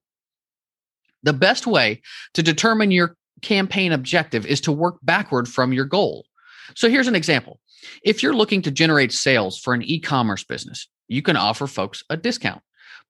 The 1.23 1.33
best 1.33 1.67
way 1.67 2.01
to 2.35 2.43
determine 2.43 2.91
your 2.91 3.17
campaign 3.41 3.91
objective 3.91 4.45
is 4.45 4.61
to 4.61 4.71
work 4.71 4.97
backward 5.03 5.49
from 5.49 5.73
your 5.73 5.85
goal. 5.85 6.25
So 6.75 6.87
here's 6.87 7.07
an 7.07 7.15
example. 7.15 7.59
If 8.03 8.23
you're 8.23 8.35
looking 8.35 8.61
to 8.61 8.71
generate 8.71 9.11
sales 9.11 9.59
for 9.59 9.73
an 9.73 9.81
e 9.81 9.99
commerce 9.99 10.43
business, 10.43 10.87
you 11.07 11.21
can 11.21 11.35
offer 11.35 11.67
folks 11.67 12.03
a 12.09 12.15
discount, 12.15 12.61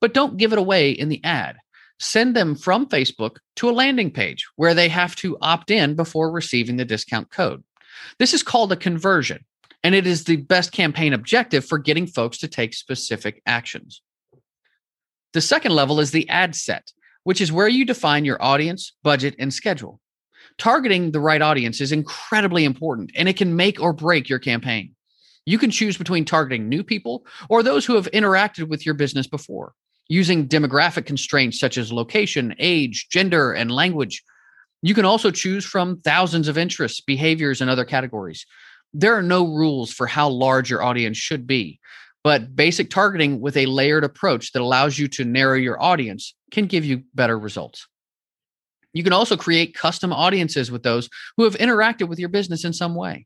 but 0.02 0.14
don't 0.14 0.38
give 0.38 0.52
it 0.52 0.60
away 0.60 0.92
in 0.92 1.10
the 1.10 1.24
ad 1.24 1.58
send 2.00 2.36
them 2.36 2.56
from 2.56 2.88
Facebook 2.88 3.38
to 3.58 3.70
a 3.70 3.72
landing 3.72 4.12
page 4.12 4.48
where 4.56 4.74
they 4.74 4.90
have 4.90 5.16
to 5.18 5.38
opt 5.42 5.72
in 5.72 5.96
before 5.96 6.32
receiving 6.32 6.78
the 6.78 6.86
discount 6.86 7.32
code. 7.32 7.64
This 8.20 8.34
is 8.34 8.44
called 8.44 8.72
a 8.72 8.78
conversion, 8.78 9.46
and 9.84 9.96
it 9.96 10.06
is 10.06 10.24
the 10.24 10.38
best 10.38 10.72
campaign 10.72 11.14
objective 11.14 11.66
for 11.66 11.78
getting 11.78 12.08
folks 12.08 12.38
to 12.40 12.48
take 12.48 12.74
specific 12.74 13.42
actions. 13.46 14.02
The 15.34 15.42
second 15.42 15.72
level 15.72 16.00
is 16.00 16.12
the 16.12 16.28
ad 16.30 16.56
set, 16.56 16.92
which 17.24 17.42
is 17.42 17.52
where 17.52 17.68
you 17.68 17.86
define 17.86 18.26
your 18.26 18.42
audience, 18.42 18.94
budget, 19.04 19.36
and 19.40 19.54
schedule. 19.54 20.00
Targeting 20.58 21.12
the 21.12 21.20
right 21.20 21.42
audience 21.42 21.82
is 21.82 21.92
incredibly 21.92 22.64
important, 22.66 23.12
and 23.16 23.28
it 23.28 23.38
can 23.38 23.56
make 23.56 23.82
or 23.82 23.94
break 23.94 24.30
your 24.30 24.40
campaign. 24.40 24.96
You 25.46 25.58
can 25.58 25.72
choose 25.72 25.98
between 25.98 26.26
targeting 26.26 26.68
new 26.68 26.84
people 26.84 27.26
or 27.50 27.62
those 27.62 27.86
who 27.86 27.96
have 27.96 28.10
interacted 28.12 28.68
with 28.68 28.86
your 28.86 28.96
business 28.96 29.28
before 29.28 29.74
using 30.08 30.48
demographic 30.48 31.06
constraints 31.06 31.60
such 31.60 31.78
as 31.78 31.92
location, 31.92 32.56
age, 32.60 33.08
gender, 33.10 33.54
and 33.54 33.72
language. 33.72 34.24
You 34.82 34.94
can 34.94 35.06
also 35.06 35.32
choose 35.32 35.66
from 35.66 36.02
thousands 36.02 36.48
of 36.48 36.58
interests, 36.58 37.02
behaviors, 37.02 37.62
and 37.62 37.70
other 37.70 37.86
categories. 37.86 38.46
There 38.94 39.16
are 39.16 39.24
no 39.24 39.48
rules 39.48 39.92
for 39.92 40.08
how 40.08 40.30
large 40.30 40.70
your 40.70 40.84
audience 40.84 41.18
should 41.18 41.48
be, 41.48 41.80
but 42.24 42.56
basic 42.56 42.90
targeting 42.90 43.42
with 43.42 43.58
a 43.58 43.66
layered 43.66 44.04
approach 44.04 44.52
that 44.52 44.62
allows 44.62 44.98
you 44.98 45.08
to 45.10 45.26
narrow 45.26 45.56
your 45.56 45.82
audience 45.82 46.36
can 46.52 46.68
give 46.68 46.86
you 46.86 47.04
better 47.14 47.38
results. 47.38 47.88
You 48.94 49.04
can 49.04 49.12
also 49.12 49.36
create 49.36 49.76
custom 49.76 50.14
audiences 50.14 50.72
with 50.72 50.84
those 50.84 51.10
who 51.36 51.44
have 51.44 51.56
interacted 51.56 52.08
with 52.08 52.18
your 52.18 52.30
business 52.30 52.64
in 52.64 52.72
some 52.72 52.96
way. 52.96 53.26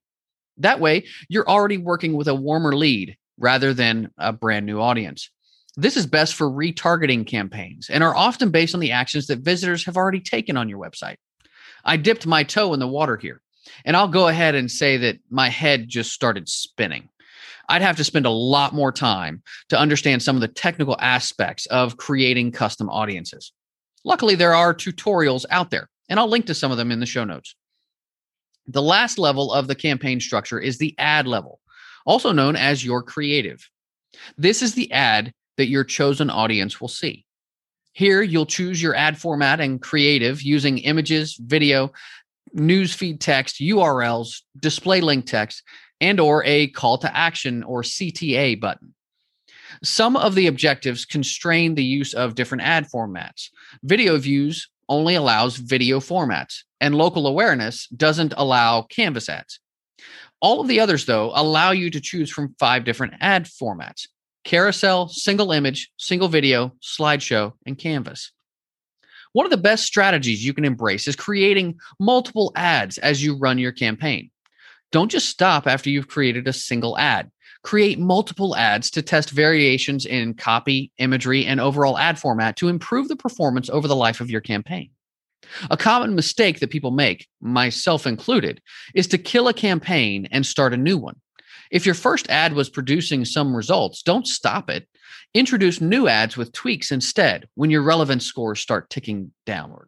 That 0.58 0.80
way, 0.80 1.06
you're 1.30 1.48
already 1.48 1.78
working 1.78 2.14
with 2.14 2.28
a 2.28 2.34
warmer 2.34 2.76
lead 2.76 3.16
rather 3.38 3.74
than 3.74 4.12
a 4.18 4.34
brand 4.34 4.66
new 4.66 4.82
audience. 4.82 5.30
This 5.80 5.96
is 5.96 6.06
best 6.06 6.36
for 6.36 6.50
retargeting 6.50 7.26
campaigns 7.26 7.90
and 7.90 8.04
are 8.04 8.16
often 8.16 8.52
based 8.52 8.74
on 8.74 8.82
the 8.82 8.92
actions 8.92 9.28
that 9.28 9.40
visitors 9.40 9.86
have 9.86 9.96
already 9.96 10.20
taken 10.20 10.58
on 10.58 10.68
your 10.68 10.78
website. 10.78 11.16
I 11.86 11.96
dipped 11.96 12.28
my 12.28 12.44
toe 12.44 12.74
in 12.74 12.82
the 12.82 12.88
water 12.88 13.16
here. 13.16 13.42
And 13.86 13.96
I'll 13.96 14.10
go 14.10 14.28
ahead 14.28 14.56
and 14.56 14.70
say 14.70 14.98
that 14.98 15.20
my 15.30 15.48
head 15.48 15.88
just 15.88 16.12
started 16.12 16.50
spinning. 16.50 17.08
I'd 17.70 17.82
have 17.82 17.96
to 17.98 18.04
spend 18.04 18.26
a 18.26 18.32
lot 18.32 18.74
more 18.74 18.92
time 18.92 19.42
to 19.70 19.80
understand 19.80 20.22
some 20.22 20.36
of 20.36 20.42
the 20.42 20.50
technical 20.50 20.98
aspects 21.00 21.66
of 21.68 21.96
creating 21.96 22.52
custom 22.52 22.90
audiences. 22.90 23.54
Luckily, 24.04 24.36
there 24.36 24.56
are 24.56 24.74
tutorials 24.74 25.46
out 25.50 25.70
there, 25.70 25.88
and 26.10 26.20
I'll 26.20 26.28
link 26.28 26.48
to 26.48 26.56
some 26.56 26.72
of 26.72 26.78
them 26.78 26.92
in 26.92 27.00
the 27.00 27.06
show 27.06 27.24
notes. 27.24 27.56
The 28.68 28.82
last 28.82 29.18
level 29.18 29.54
of 29.54 29.68
the 29.68 29.76
campaign 29.76 30.20
structure 30.20 30.60
is 30.60 30.78
the 30.78 30.96
ad 30.98 31.26
level, 31.26 31.62
also 32.06 32.34
known 32.34 32.58
as 32.58 32.84
your 32.84 33.02
creative. 33.02 33.70
This 34.38 34.62
is 34.62 34.74
the 34.74 34.92
ad 34.92 35.34
that 35.60 35.68
your 35.68 35.84
chosen 35.84 36.30
audience 36.30 36.80
will 36.80 36.88
see. 36.88 37.26
Here, 37.92 38.22
you'll 38.22 38.46
choose 38.46 38.82
your 38.82 38.96
ad 38.96 39.18
format 39.18 39.60
and 39.60 39.82
creative 39.82 40.42
using 40.42 40.78
images, 40.78 41.36
video, 41.36 41.92
newsfeed 42.56 43.20
text, 43.20 43.58
URLs, 43.60 44.42
display 44.58 45.02
link 45.02 45.26
text, 45.26 45.64
and 46.00 46.18
or 46.18 46.46
a 46.46 46.68
call 46.68 46.98
to 47.00 47.14
action 47.14 47.64
or 47.64 47.84
CTA 47.84 48.58
button. 48.58 48.94
Some 49.84 50.16
of 50.16 50.34
the 50.34 50.48
objectives 50.48 51.04
constrain 51.04 51.76
the 51.76 51.84
use 51.84 52.14
of 52.14 52.36
different 52.36 52.64
ad 52.64 52.88
formats. 52.88 53.50
Video 53.84 54.18
views 54.18 54.70
only 54.88 55.16
allows 55.16 55.58
video 55.58 56.00
formats, 56.00 56.60
and 56.80 56.96
local 56.96 57.28
awareness 57.28 57.88
doesn't 57.90 58.34
allow 58.38 58.84
canvas 58.84 59.28
ads. 59.28 59.60
All 60.40 60.62
of 60.62 60.70
the 60.70 60.80
others, 60.80 61.06
though, 61.06 61.34
allow 61.36 61.72
you 61.72 61.90
to 61.90 62.00
choose 62.00 62.32
from 62.32 62.56
five 62.58 62.86
different 62.86 63.16
ad 63.20 63.44
formats 63.44 64.08
carousel, 64.44 65.08
single 65.10 65.52
image, 65.52 65.92
single 65.98 66.28
video, 66.28 66.74
slideshow, 66.82 67.54
and 67.66 67.78
canvas. 67.78 68.32
One 69.34 69.46
of 69.46 69.52
the 69.52 69.58
best 69.58 69.86
strategies 69.86 70.44
you 70.44 70.54
can 70.54 70.66
embrace 70.66 71.08
is 71.08 71.16
creating 71.16 71.80
multiple 72.00 72.52
ads 72.56 72.98
as 72.98 73.24
you 73.24 73.38
run 73.38 73.60
your 73.60 73.72
campaign. 73.72 74.32
Don't 74.92 75.12
just 75.12 75.30
stop 75.30 75.68
after 75.68 75.90
you've 75.90 76.08
created 76.08 76.48
a 76.48 76.54
single 76.54 76.98
ad. 76.98 77.30
Create 77.62 78.00
multiple 78.00 78.56
ads 78.56 78.90
to 78.92 79.02
test 79.02 79.30
variations 79.30 80.06
in 80.06 80.34
copy, 80.34 80.92
imagery, 80.98 81.46
and 81.46 81.60
overall 81.60 81.98
ad 81.98 82.18
format 82.18 82.56
to 82.56 82.70
improve 82.70 83.08
the 83.08 83.16
performance 83.16 83.70
over 83.70 83.88
the 83.88 83.96
life 83.96 84.22
of 84.22 84.32
your 84.32 84.42
campaign. 84.42 84.90
A 85.70 85.78
common 85.78 86.16
mistake 86.16 86.60
that 86.60 86.70
people 86.70 86.92
make, 86.92 87.28
myself 87.42 88.08
included, 88.08 88.62
is 88.96 89.08
to 89.08 89.18
kill 89.18 89.48
a 89.48 89.54
campaign 89.54 90.28
and 90.32 90.46
start 90.46 90.74
a 90.74 90.78
new 90.78 90.98
one. 90.98 91.20
If 91.72 91.86
your 91.86 91.96
first 91.96 92.30
ad 92.30 92.54
was 92.54 92.70
producing 92.70 93.26
some 93.26 93.56
results, 93.56 94.02
don't 94.02 94.28
stop 94.28 94.70
it. 94.70 94.88
Introduce 95.34 95.82
new 95.82 96.08
ads 96.08 96.36
with 96.36 96.52
tweaks 96.52 96.92
instead 96.92 97.48
when 97.56 97.70
your 97.70 97.84
relevance 97.84 98.26
scores 98.26 98.60
start 98.60 98.90
ticking 98.90 99.32
downward. 99.46 99.88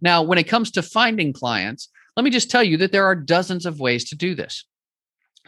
Now, 0.00 0.22
when 0.22 0.38
it 0.38 0.48
comes 0.48 0.70
to 0.72 0.82
finding 0.82 1.32
clients, 1.32 1.88
let 2.16 2.24
me 2.24 2.30
just 2.30 2.50
tell 2.50 2.62
you 2.62 2.76
that 2.78 2.92
there 2.92 3.06
are 3.06 3.14
dozens 3.14 3.66
of 3.66 3.80
ways 3.80 4.08
to 4.10 4.16
do 4.16 4.34
this. 4.34 4.64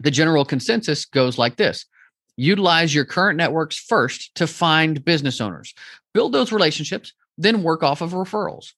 The 0.00 0.10
general 0.10 0.44
consensus 0.44 1.04
goes 1.04 1.38
like 1.38 1.56
this 1.56 1.86
utilize 2.36 2.94
your 2.94 3.04
current 3.04 3.36
networks 3.36 3.76
first 3.76 4.34
to 4.34 4.46
find 4.46 5.04
business 5.04 5.42
owners, 5.42 5.74
build 6.14 6.32
those 6.32 6.52
relationships, 6.52 7.12
then 7.36 7.62
work 7.62 7.82
off 7.82 8.00
of 8.00 8.12
referrals. 8.12 8.72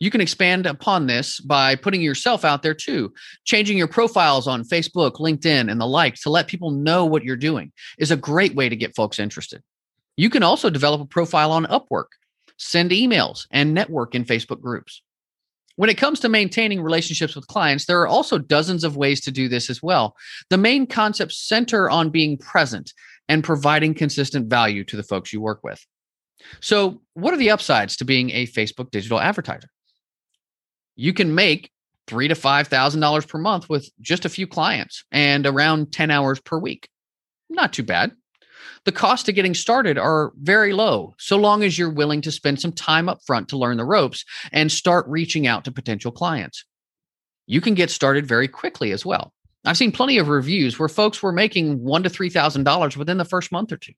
You 0.00 0.10
can 0.10 0.20
expand 0.20 0.66
upon 0.66 1.06
this 1.06 1.40
by 1.40 1.76
putting 1.76 2.02
yourself 2.02 2.44
out 2.44 2.62
there 2.62 2.74
too. 2.74 3.12
Changing 3.44 3.78
your 3.78 3.88
profiles 3.88 4.46
on 4.46 4.64
Facebook, 4.64 5.14
LinkedIn, 5.14 5.70
and 5.70 5.80
the 5.80 5.86
like 5.86 6.16
to 6.16 6.30
let 6.30 6.48
people 6.48 6.70
know 6.70 7.04
what 7.04 7.24
you're 7.24 7.36
doing 7.36 7.72
is 7.98 8.10
a 8.10 8.16
great 8.16 8.54
way 8.54 8.68
to 8.68 8.76
get 8.76 8.96
folks 8.96 9.18
interested. 9.18 9.62
You 10.16 10.30
can 10.30 10.42
also 10.42 10.70
develop 10.70 11.00
a 11.00 11.06
profile 11.06 11.52
on 11.52 11.66
Upwork, 11.66 12.08
send 12.56 12.90
emails, 12.90 13.46
and 13.50 13.74
network 13.74 14.14
in 14.14 14.24
Facebook 14.24 14.60
groups. 14.60 15.02
When 15.76 15.90
it 15.90 15.98
comes 15.98 16.20
to 16.20 16.28
maintaining 16.28 16.82
relationships 16.82 17.34
with 17.34 17.48
clients, 17.48 17.86
there 17.86 18.00
are 18.00 18.06
also 18.06 18.38
dozens 18.38 18.84
of 18.84 18.96
ways 18.96 19.20
to 19.22 19.32
do 19.32 19.48
this 19.48 19.68
as 19.68 19.82
well. 19.82 20.16
The 20.50 20.58
main 20.58 20.86
concepts 20.86 21.36
center 21.36 21.90
on 21.90 22.10
being 22.10 22.38
present 22.38 22.92
and 23.28 23.42
providing 23.42 23.94
consistent 23.94 24.48
value 24.48 24.84
to 24.84 24.96
the 24.96 25.02
folks 25.02 25.32
you 25.32 25.40
work 25.40 25.64
with. 25.64 25.84
So, 26.60 27.00
what 27.14 27.34
are 27.34 27.38
the 27.38 27.50
upsides 27.50 27.96
to 27.96 28.04
being 28.04 28.30
a 28.30 28.46
Facebook 28.46 28.90
digital 28.90 29.18
advertiser? 29.18 29.68
You 30.96 31.12
can 31.12 31.34
make 31.34 31.70
three 32.06 32.28
to 32.28 32.34
five 32.34 32.68
thousand 32.68 33.00
dollars 33.00 33.26
per 33.26 33.38
month 33.38 33.68
with 33.68 33.90
just 34.00 34.24
a 34.24 34.28
few 34.28 34.46
clients 34.46 35.04
and 35.10 35.46
around 35.46 35.92
10 35.92 36.10
hours 36.10 36.40
per 36.40 36.58
week. 36.58 36.88
Not 37.48 37.72
too 37.72 37.82
bad 37.82 38.12
the 38.84 38.92
cost 38.92 39.28
of 39.28 39.34
getting 39.34 39.54
started 39.54 39.96
are 39.98 40.32
very 40.36 40.72
low, 40.72 41.14
so 41.18 41.36
long 41.36 41.62
as 41.62 41.78
you're 41.78 41.90
willing 41.90 42.20
to 42.22 42.30
spend 42.30 42.60
some 42.60 42.72
time 42.72 43.08
up 43.08 43.20
front 43.26 43.48
to 43.48 43.56
learn 43.56 43.78
the 43.78 43.84
ropes 43.84 44.24
and 44.52 44.70
start 44.70 45.06
reaching 45.08 45.46
out 45.46 45.64
to 45.64 45.72
potential 45.72 46.12
clients. 46.12 46.64
You 47.46 47.60
can 47.60 47.74
get 47.74 47.90
started 47.90 48.26
very 48.26 48.48
quickly 48.48 48.92
as 48.92 49.04
well. 49.04 49.32
I've 49.64 49.78
seen 49.78 49.92
plenty 49.92 50.18
of 50.18 50.28
reviews 50.28 50.78
where 50.78 50.88
folks 50.88 51.22
were 51.22 51.32
making 51.32 51.82
one 51.82 52.02
to 52.02 52.10
three 52.10 52.30
thousand 52.30 52.64
dollars 52.64 52.96
within 52.96 53.16
the 53.16 53.24
first 53.24 53.50
month 53.50 53.72
or 53.72 53.78
two. 53.78 53.94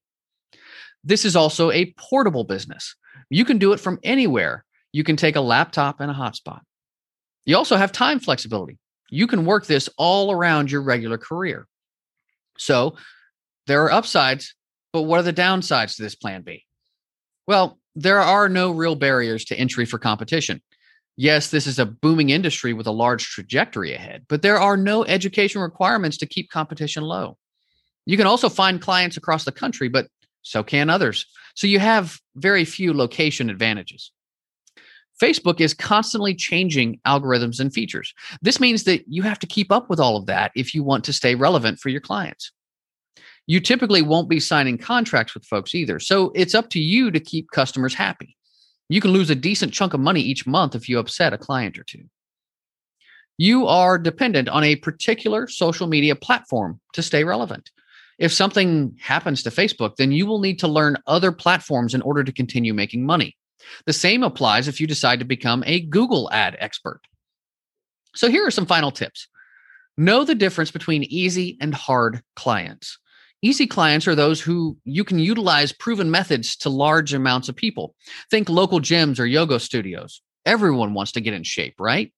This 1.03 1.25
is 1.25 1.37
also 1.37 1.71
a 1.71 1.93
portable 1.97 2.45
business. 2.45 2.95
You 3.29 3.45
can 3.45 3.59
do 3.59 3.73
it 3.73 3.81
from 3.81 3.99
anywhere. 4.05 4.65
You 4.93 5.03
can 5.03 5.17
take 5.17 5.37
a 5.37 5.41
laptop 5.41 6.01
and 6.01 6.11
a 6.11 6.15
hotspot. 6.15 6.61
You 7.47 7.57
also 7.57 7.77
have 7.77 7.93
time 7.93 8.21
flexibility. 8.21 8.79
You 9.09 9.27
can 9.27 9.47
work 9.47 9.67
this 9.67 9.89
all 9.97 10.31
around 10.31 10.71
your 10.71 10.83
regular 10.83 11.17
career. 11.17 11.67
So 12.59 12.97
there 13.67 13.85
are 13.85 13.93
upsides 13.93 14.55
but 14.97 15.03
what 15.03 15.21
are 15.21 15.25
the 15.25 15.33
downsides 15.35 15.97
to 15.97 16.03
this 16.03 16.15
plan 16.15 16.41
B? 16.41 16.65
Well, 17.47 17.79
there 17.95 18.21
are 18.21 18.49
no 18.49 18.71
real 18.71 18.95
barriers 18.95 19.45
to 19.45 19.55
entry 19.55 19.85
for 19.85 19.99
competition. 19.99 20.63
Yes, 21.19 21.51
this 21.51 21.67
is 21.67 21.79
a 21.79 21.85
booming 21.85 22.31
industry 22.31 22.73
with 22.73 22.87
a 22.87 22.93
large 22.93 23.29
trajectory 23.29 23.93
ahead, 23.93 24.25
but 24.27 24.41
there 24.41 24.59
are 24.59 24.75
no 24.75 25.05
education 25.05 25.61
requirements 25.61 26.17
to 26.17 26.27
keep 26.27 26.49
competition 26.49 27.03
low. 27.03 27.37
You 28.07 28.17
can 28.17 28.27
also 28.27 28.49
find 28.49 28.81
clients 28.81 29.19
across 29.19 29.45
the 29.45 29.53
country, 29.53 29.89
but 29.89 30.07
so 30.41 30.63
can 30.63 30.89
others. 30.89 31.27
So 31.55 31.67
you 31.67 31.79
have 31.79 32.19
very 32.35 32.65
few 32.65 32.95
location 32.95 33.51
advantages. 33.51 34.13
Facebook 35.23 35.61
is 35.61 35.73
constantly 35.75 36.35
changing 36.35 37.01
algorithms 37.07 37.59
and 37.59 37.73
features. 37.73 38.13
This 38.43 38.61
means 38.61 38.85
that 38.85 39.05
you 39.09 39.23
have 39.23 39.39
to 39.39 39.47
keep 39.47 39.73
up 39.73 39.89
with 39.89 39.99
all 39.99 40.17
of 40.17 40.27
that 40.27 40.53
if 40.55 40.75
you 40.75 40.83
want 40.83 41.05
to 41.05 41.13
stay 41.13 41.35
relevant 41.35 41.79
for 41.79 41.89
your 41.89 42.01
clients 42.03 42.53
you 43.47 43.61
typically 43.61 44.03
won't 44.03 44.29
be 44.29 44.41
signing 44.41 44.77
contracts 44.77 45.35
with 45.35 45.45
folks 45.45 45.75
either. 45.75 46.01
So 46.01 46.33
it's 46.35 46.55
up 46.55 46.69
to 46.71 46.81
you 46.81 47.11
to 47.11 47.21
keep 47.21 47.51
customers 47.51 47.95
happy. 47.95 48.37
You 48.89 49.01
can 49.01 49.13
lose 49.13 49.31
a 49.31 49.35
decent 49.35 49.73
chunk 49.73 49.95
of 49.95 50.01
money 50.01 50.21
each 50.21 50.47
month 50.47 50.75
if 50.75 50.89
you 50.89 50.99
upset 50.99 51.33
a 51.33 51.39
client 51.39 51.79
or 51.79 51.85
two. 51.85 52.05
You 53.39 53.67
are 53.67 53.99
dependent 53.99 54.49
on 54.49 54.65
a 54.65 54.77
particular 54.77 55.47
social 55.47 55.87
media 55.87 56.17
platform 56.17 56.81
to 56.95 57.03
stay 57.03 57.23
relevant. 57.23 57.71
If 58.19 58.33
something 58.33 58.97
happens 59.01 59.43
to 59.43 59.51
Facebook, 59.51 59.97
then 59.97 60.11
you 60.11 60.27
will 60.27 60.39
need 60.39 60.59
to 60.61 60.69
learn 60.69 60.97
other 61.07 61.33
platforms 61.33 61.95
in 61.95 62.01
order 62.03 62.25
to 62.25 62.33
continue 62.33 62.73
making 62.73 63.05
money. 63.05 63.37
The 63.87 63.93
same 63.93 64.23
applies 64.23 64.69
if 64.69 64.81
you 64.81 64.87
decide 64.87 65.19
to 65.19 65.25
become 65.25 65.63
a 65.67 65.81
Google 65.81 66.31
ad 66.33 66.57
expert. 66.59 67.01
So 68.15 68.31
here 68.31 68.47
are 68.47 68.51
some 68.51 68.67
final 68.67 68.91
tips. 68.91 69.29
Know 69.97 70.25
the 70.25 70.35
difference 70.35 70.71
between 70.71 71.05
easy 71.05 71.57
and 71.61 71.75
hard 71.75 72.23
clients. 72.35 72.99
Easy 73.43 73.67
clients 73.67 74.09
are 74.09 74.15
those 74.15 74.41
who 74.41 74.77
you 74.85 75.05
can 75.05 75.19
utilize 75.19 75.73
proven 75.73 76.11
methods 76.11 76.57
to 76.57 76.71
large 76.71 77.15
amounts 77.15 77.49
of 77.49 77.57
people. 77.57 77.95
Think 78.31 78.49
local 78.49 78.81
gyms 78.81 79.21
or 79.21 79.27
yoga 79.27 79.61
studios. 79.61 80.23
Everyone 80.45 80.95
wants 80.95 81.13
to 81.13 81.21
get 81.21 81.35
in 81.35 81.43
shape, 81.43 81.75
right? 81.79 82.13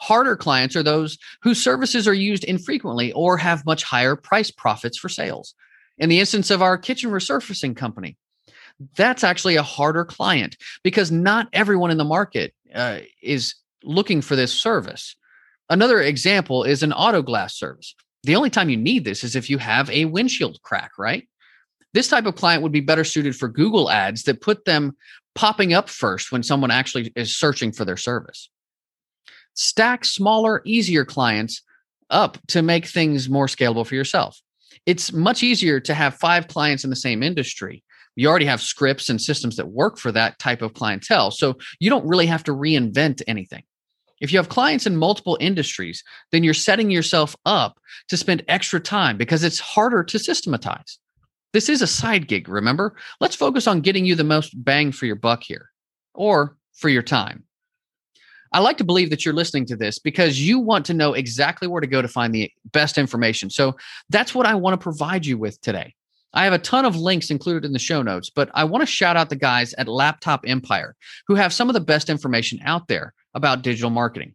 Harder 0.00 0.36
clients 0.36 0.74
are 0.74 0.82
those 0.82 1.16
whose 1.42 1.62
services 1.62 2.08
are 2.08 2.14
used 2.14 2.44
infrequently 2.44 3.12
or 3.12 3.36
have 3.36 3.64
much 3.64 3.84
higher 3.84 4.16
price 4.16 4.50
profits 4.50 4.98
for 4.98 5.08
sales. 5.08 5.54
In 5.98 6.08
the 6.08 6.20
instance 6.20 6.50
of 6.50 6.60
our 6.60 6.76
kitchen 6.76 7.10
resurfacing 7.10 7.76
company, 7.76 8.16
that's 8.96 9.24
actually 9.24 9.56
a 9.56 9.62
harder 9.62 10.04
client 10.04 10.56
because 10.82 11.10
not 11.10 11.48
everyone 11.52 11.90
in 11.90 11.98
the 11.98 12.04
market 12.04 12.54
uh, 12.74 13.00
is 13.22 13.54
looking 13.84 14.20
for 14.20 14.36
this 14.36 14.52
service. 14.52 15.16
Another 15.70 16.00
example 16.00 16.64
is 16.64 16.82
an 16.82 16.92
auto 16.92 17.22
glass 17.22 17.56
service. 17.56 17.94
The 18.24 18.36
only 18.36 18.50
time 18.50 18.68
you 18.68 18.76
need 18.76 19.04
this 19.04 19.24
is 19.24 19.34
if 19.34 19.50
you 19.50 19.58
have 19.58 19.90
a 19.90 20.04
windshield 20.04 20.60
crack, 20.62 20.92
right? 20.98 21.28
This 21.94 22.08
type 22.08 22.26
of 22.26 22.36
client 22.36 22.62
would 22.62 22.72
be 22.72 22.80
better 22.80 23.04
suited 23.04 23.36
for 23.36 23.48
Google 23.48 23.90
ads 23.90 24.22
that 24.24 24.40
put 24.40 24.64
them 24.64 24.96
popping 25.34 25.72
up 25.72 25.88
first 25.88 26.32
when 26.32 26.42
someone 26.42 26.70
actually 26.70 27.12
is 27.16 27.36
searching 27.36 27.72
for 27.72 27.84
their 27.84 27.96
service. 27.96 28.50
Stack 29.54 30.04
smaller, 30.04 30.62
easier 30.64 31.04
clients 31.04 31.62
up 32.10 32.38
to 32.48 32.62
make 32.62 32.86
things 32.86 33.28
more 33.28 33.46
scalable 33.46 33.86
for 33.86 33.94
yourself. 33.94 34.40
It's 34.86 35.12
much 35.12 35.42
easier 35.42 35.80
to 35.80 35.94
have 35.94 36.14
five 36.14 36.48
clients 36.48 36.84
in 36.84 36.90
the 36.90 36.96
same 36.96 37.22
industry. 37.22 37.82
You 38.16 38.28
already 38.28 38.46
have 38.46 38.60
scripts 38.60 39.08
and 39.08 39.20
systems 39.20 39.56
that 39.56 39.68
work 39.68 39.98
for 39.98 40.12
that 40.12 40.38
type 40.38 40.62
of 40.62 40.74
clientele. 40.74 41.30
So 41.30 41.56
you 41.80 41.90
don't 41.90 42.06
really 42.06 42.26
have 42.26 42.44
to 42.44 42.52
reinvent 42.52 43.22
anything. 43.26 43.62
If 44.20 44.32
you 44.32 44.38
have 44.38 44.48
clients 44.48 44.86
in 44.86 44.96
multiple 44.96 45.36
industries, 45.40 46.04
then 46.30 46.44
you're 46.44 46.54
setting 46.54 46.90
yourself 46.90 47.34
up 47.44 47.80
to 48.08 48.16
spend 48.16 48.44
extra 48.46 48.78
time 48.78 49.16
because 49.16 49.42
it's 49.42 49.58
harder 49.58 50.04
to 50.04 50.18
systematize. 50.18 50.98
This 51.52 51.68
is 51.68 51.82
a 51.82 51.86
side 51.86 52.28
gig, 52.28 52.48
remember? 52.48 52.94
Let's 53.20 53.34
focus 53.34 53.66
on 53.66 53.80
getting 53.80 54.04
you 54.04 54.14
the 54.14 54.24
most 54.24 54.52
bang 54.64 54.92
for 54.92 55.06
your 55.06 55.16
buck 55.16 55.42
here 55.42 55.70
or 56.14 56.56
for 56.72 56.88
your 56.88 57.02
time. 57.02 57.44
I 58.52 58.60
like 58.60 58.76
to 58.78 58.84
believe 58.84 59.10
that 59.10 59.24
you're 59.24 59.34
listening 59.34 59.66
to 59.66 59.76
this 59.76 59.98
because 59.98 60.40
you 60.40 60.58
want 60.58 60.84
to 60.86 60.94
know 60.94 61.14
exactly 61.14 61.66
where 61.66 61.80
to 61.80 61.86
go 61.86 62.02
to 62.02 62.08
find 62.08 62.34
the 62.34 62.50
best 62.72 62.98
information. 62.98 63.50
So 63.50 63.76
that's 64.10 64.34
what 64.34 64.46
I 64.46 64.54
want 64.54 64.74
to 64.74 64.82
provide 64.82 65.24
you 65.26 65.38
with 65.38 65.60
today. 65.62 65.94
I 66.34 66.44
have 66.44 66.52
a 66.52 66.58
ton 66.58 66.84
of 66.84 66.96
links 66.96 67.30
included 67.30 67.64
in 67.64 67.72
the 67.72 67.78
show 67.78 68.02
notes, 68.02 68.30
but 68.30 68.50
I 68.54 68.64
want 68.64 68.82
to 68.82 68.86
shout 68.86 69.16
out 69.16 69.28
the 69.28 69.36
guys 69.36 69.74
at 69.74 69.88
Laptop 69.88 70.44
Empire 70.46 70.96
who 71.26 71.34
have 71.34 71.52
some 71.52 71.68
of 71.68 71.74
the 71.74 71.80
best 71.80 72.08
information 72.08 72.60
out 72.64 72.88
there 72.88 73.12
about 73.34 73.62
digital 73.62 73.90
marketing. 73.90 74.34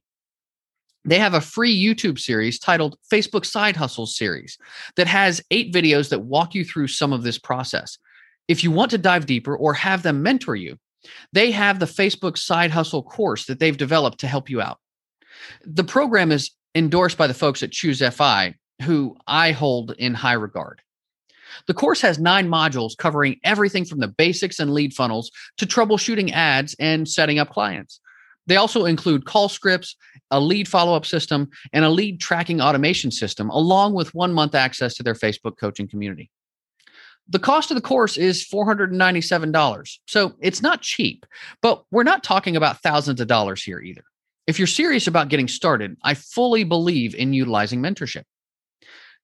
They 1.06 1.20
have 1.20 1.34
a 1.34 1.42
free 1.42 1.76
YouTube 1.76 2.20
series 2.20 2.60
titled 2.60 2.98
Facebook 3.12 3.46
Side 3.46 3.78
Hustles 3.78 4.18
Series 4.18 4.58
that 4.98 5.08
has 5.08 5.42
eight 5.52 5.74
videos 5.74 6.10
that 6.10 6.20
walk 6.20 6.54
you 6.54 6.66
through 6.66 6.88
some 6.88 7.14
of 7.14 7.24
this 7.24 7.40
process. 7.40 7.98
If 8.48 8.64
you 8.64 8.72
want 8.72 8.92
to 8.92 8.98
dive 8.98 9.26
deeper 9.26 9.56
or 9.56 9.74
have 9.74 10.04
them 10.04 10.22
mentor 10.22 10.56
you, 10.56 10.78
they 11.32 11.52
have 11.52 11.80
the 11.80 11.86
Facebook 11.86 12.38
Side 12.38 12.72
Hustle 12.72 13.04
course 13.04 13.46
that 13.46 13.60
they've 13.60 13.78
developed 13.78 14.20
to 14.20 14.28
help 14.28 14.50
you 14.50 14.62
out. 14.62 14.80
The 15.64 15.84
program 15.84 16.32
is 16.32 16.52
endorsed 16.76 17.18
by 17.18 17.28
the 17.28 17.34
folks 17.34 17.64
at 17.64 17.72
Choose 17.72 18.04
FI, 18.14 18.56
who 18.84 19.16
I 19.26 19.52
hold 19.52 19.96
in 19.98 20.14
high 20.14 20.34
regard. 20.34 20.82
The 21.68 21.74
course 21.74 22.02
has 22.02 22.20
nine 22.20 22.48
modules 22.48 22.98
covering 22.98 23.40
everything 23.44 23.86
from 23.86 24.00
the 24.00 24.08
basics 24.08 24.60
and 24.60 24.74
lead 24.74 24.94
funnels 24.94 25.32
to 25.58 25.66
troubleshooting 25.66 26.32
ads 26.32 26.76
and 26.80 27.08
setting 27.08 27.40
up 27.40 27.50
clients. 27.50 28.00
They 28.48 28.56
also 28.56 28.86
include 28.86 29.26
call 29.26 29.50
scripts, 29.50 29.96
a 30.32 30.40
lead 30.40 30.68
follow 30.68 30.96
up 30.96 31.06
system, 31.06 31.50
and 31.74 31.84
a 31.84 31.90
lead 31.90 32.20
tracking 32.20 32.62
automation 32.62 33.12
system, 33.12 33.50
along 33.50 33.94
with 33.94 34.16
one 34.16 34.34
month 34.34 34.56
access 34.56 34.96
to 34.96 35.04
their 35.04 35.14
Facebook 35.14 35.58
coaching 35.58 35.88
community. 35.88 36.32
The 37.30 37.40
cost 37.40 37.72
of 37.72 37.76
the 37.76 37.82
course 37.82 38.16
is 38.16 38.48
$497. 38.48 40.00
So 40.06 40.34
it's 40.40 40.62
not 40.62 40.82
cheap, 40.82 41.26
but 41.62 41.84
we're 41.92 42.04
not 42.04 42.24
talking 42.24 42.56
about 42.56 42.82
thousands 42.82 43.20
of 43.20 43.28
dollars 43.28 43.62
here 43.62 43.82
either. 43.82 44.04
If 44.48 44.58
you're 44.60 44.68
serious 44.68 45.08
about 45.08 45.28
getting 45.28 45.50
started, 45.50 45.98
I 46.04 46.14
fully 46.14 46.64
believe 46.64 47.14
in 47.16 47.34
utilizing 47.34 47.82
mentorship. 47.82 48.24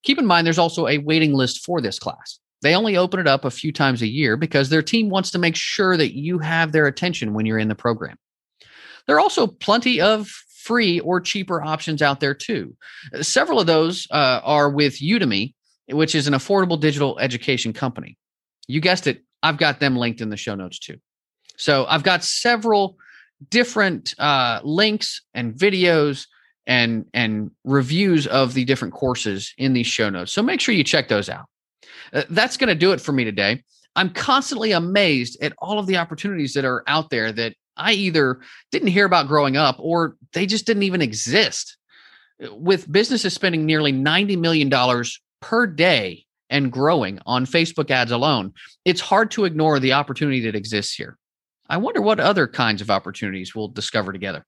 Keep 0.04 0.20
in 0.20 0.26
mind, 0.26 0.46
there's 0.46 0.60
also 0.60 0.88
a 0.88 0.98
waiting 1.00 1.34
list 1.34 1.66
for 1.66 1.82
this 1.82 2.00
class. 2.00 2.40
They 2.62 2.76
only 2.76 2.96
open 2.96 3.20
it 3.20 3.28
up 3.28 3.44
a 3.44 3.52
few 3.52 3.74
times 3.74 4.02
a 4.02 4.08
year 4.08 4.38
because 4.38 4.70
their 4.70 4.82
team 4.82 5.10
wants 5.10 5.32
to 5.32 5.40
make 5.40 5.56
sure 5.56 5.98
that 5.98 6.16
you 6.16 6.40
have 6.40 6.72
their 6.72 6.88
attention 6.88 7.34
when 7.34 7.46
you're 7.46 7.60
in 7.60 7.68
the 7.68 7.76
program. 7.76 8.18
There 9.06 9.18
are 9.18 9.20
also 9.20 9.48
plenty 9.48 10.00
of 10.00 10.30
free 10.64 11.02
or 11.02 11.20
cheaper 11.20 11.62
options 11.62 12.02
out 12.02 12.22
there 12.22 12.34
too. 12.34 12.76
Several 13.22 13.60
of 13.60 13.68
those 13.68 14.08
uh, 14.12 14.40
are 14.44 14.70
with 14.70 15.00
Udemy, 15.00 15.54
which 15.90 16.16
is 16.16 16.26
an 16.26 16.34
affordable 16.34 16.80
digital 16.80 17.20
education 17.20 17.74
company. 17.74 18.18
You 18.68 18.80
guessed 18.80 19.08
it, 19.08 19.24
I've 19.42 19.58
got 19.58 19.82
them 19.82 19.98
linked 19.98 20.22
in 20.22 20.30
the 20.30 20.38
show 20.38 20.56
notes 20.56 20.80
too. 20.80 20.98
So 21.58 21.86
I've 21.86 22.04
got 22.04 22.24
several 22.24 22.98
different 23.50 24.16
uh, 24.18 24.62
links 24.64 25.22
and 25.34 25.54
videos 25.54 26.28
and 26.68 27.06
and 27.14 27.52
reviews 27.64 28.28
of 28.28 28.54
the 28.54 28.66
different 28.66 28.94
courses 28.94 29.54
in 29.58 29.74
these 29.74 29.88
show 29.88 30.10
notes. 30.10 30.32
So 30.32 30.42
make 30.42 30.62
sure 30.62 30.74
you 30.74 30.84
check 30.84 31.08
those 31.08 31.30
out. 31.30 31.46
Uh, 32.14 32.24
that's 32.30 32.58
going 32.58 32.70
to 32.70 32.76
do 32.76 32.92
it 32.92 33.02
for 33.02 33.12
me 33.12 33.24
today. 33.24 33.64
I'm 33.96 34.10
constantly 34.10 34.72
amazed 34.72 35.42
at 35.42 35.54
all 35.60 35.80
of 35.80 35.88
the 35.88 35.98
opportunities 35.98 36.54
that 36.54 36.66
are 36.66 36.84
out 36.88 37.10
there 37.10 37.32
that 37.32 37.56
I 37.78 37.94
either 37.94 38.40
didn't 38.72 38.90
hear 38.90 39.06
about 39.06 39.28
growing 39.28 39.58
up 39.58 39.76
or 39.80 40.16
they 40.34 40.46
just 40.46 40.66
didn't 40.66 40.84
even 40.84 41.02
exist. 41.02 41.78
With 42.40 42.92
businesses 42.92 43.34
spending 43.34 43.66
nearly 43.66 43.94
$90 43.94 44.38
million 44.40 45.04
per 45.40 45.68
day 45.68 46.26
and 46.50 46.72
growing 46.72 47.20
on 47.26 47.46
Facebook 47.46 47.92
ads 47.92 48.12
alone, 48.12 48.54
it's 48.86 49.02
hard 49.02 49.32
to 49.32 49.46
ignore 49.46 49.80
the 49.80 49.94
opportunity 49.94 50.42
that 50.42 50.56
exists 50.56 50.96
here. 50.96 51.18
I 51.70 51.78
wonder 51.78 52.02
what 52.02 52.20
other 52.20 52.48
kinds 52.48 52.82
of 52.82 52.90
opportunities 52.90 53.56
we'll 53.56 53.70
discover 53.70 54.12
together. 54.12 54.46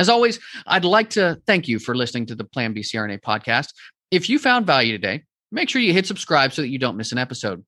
As 0.00 0.08
always, 0.08 0.40
I'd 0.66 0.86
like 0.86 1.10
to 1.10 1.38
thank 1.46 1.68
you 1.68 1.78
for 1.78 1.94
listening 1.94 2.24
to 2.26 2.34
the 2.34 2.42
Plan 2.42 2.72
B 2.72 2.80
CRNA 2.80 3.20
podcast. 3.20 3.74
If 4.10 4.30
you 4.30 4.38
found 4.38 4.64
value 4.64 4.92
today, 4.92 5.24
make 5.52 5.68
sure 5.68 5.82
you 5.82 5.92
hit 5.92 6.06
subscribe 6.06 6.54
so 6.54 6.62
that 6.62 6.70
you 6.70 6.78
don't 6.78 6.96
miss 6.96 7.12
an 7.12 7.18
episode. 7.18 7.62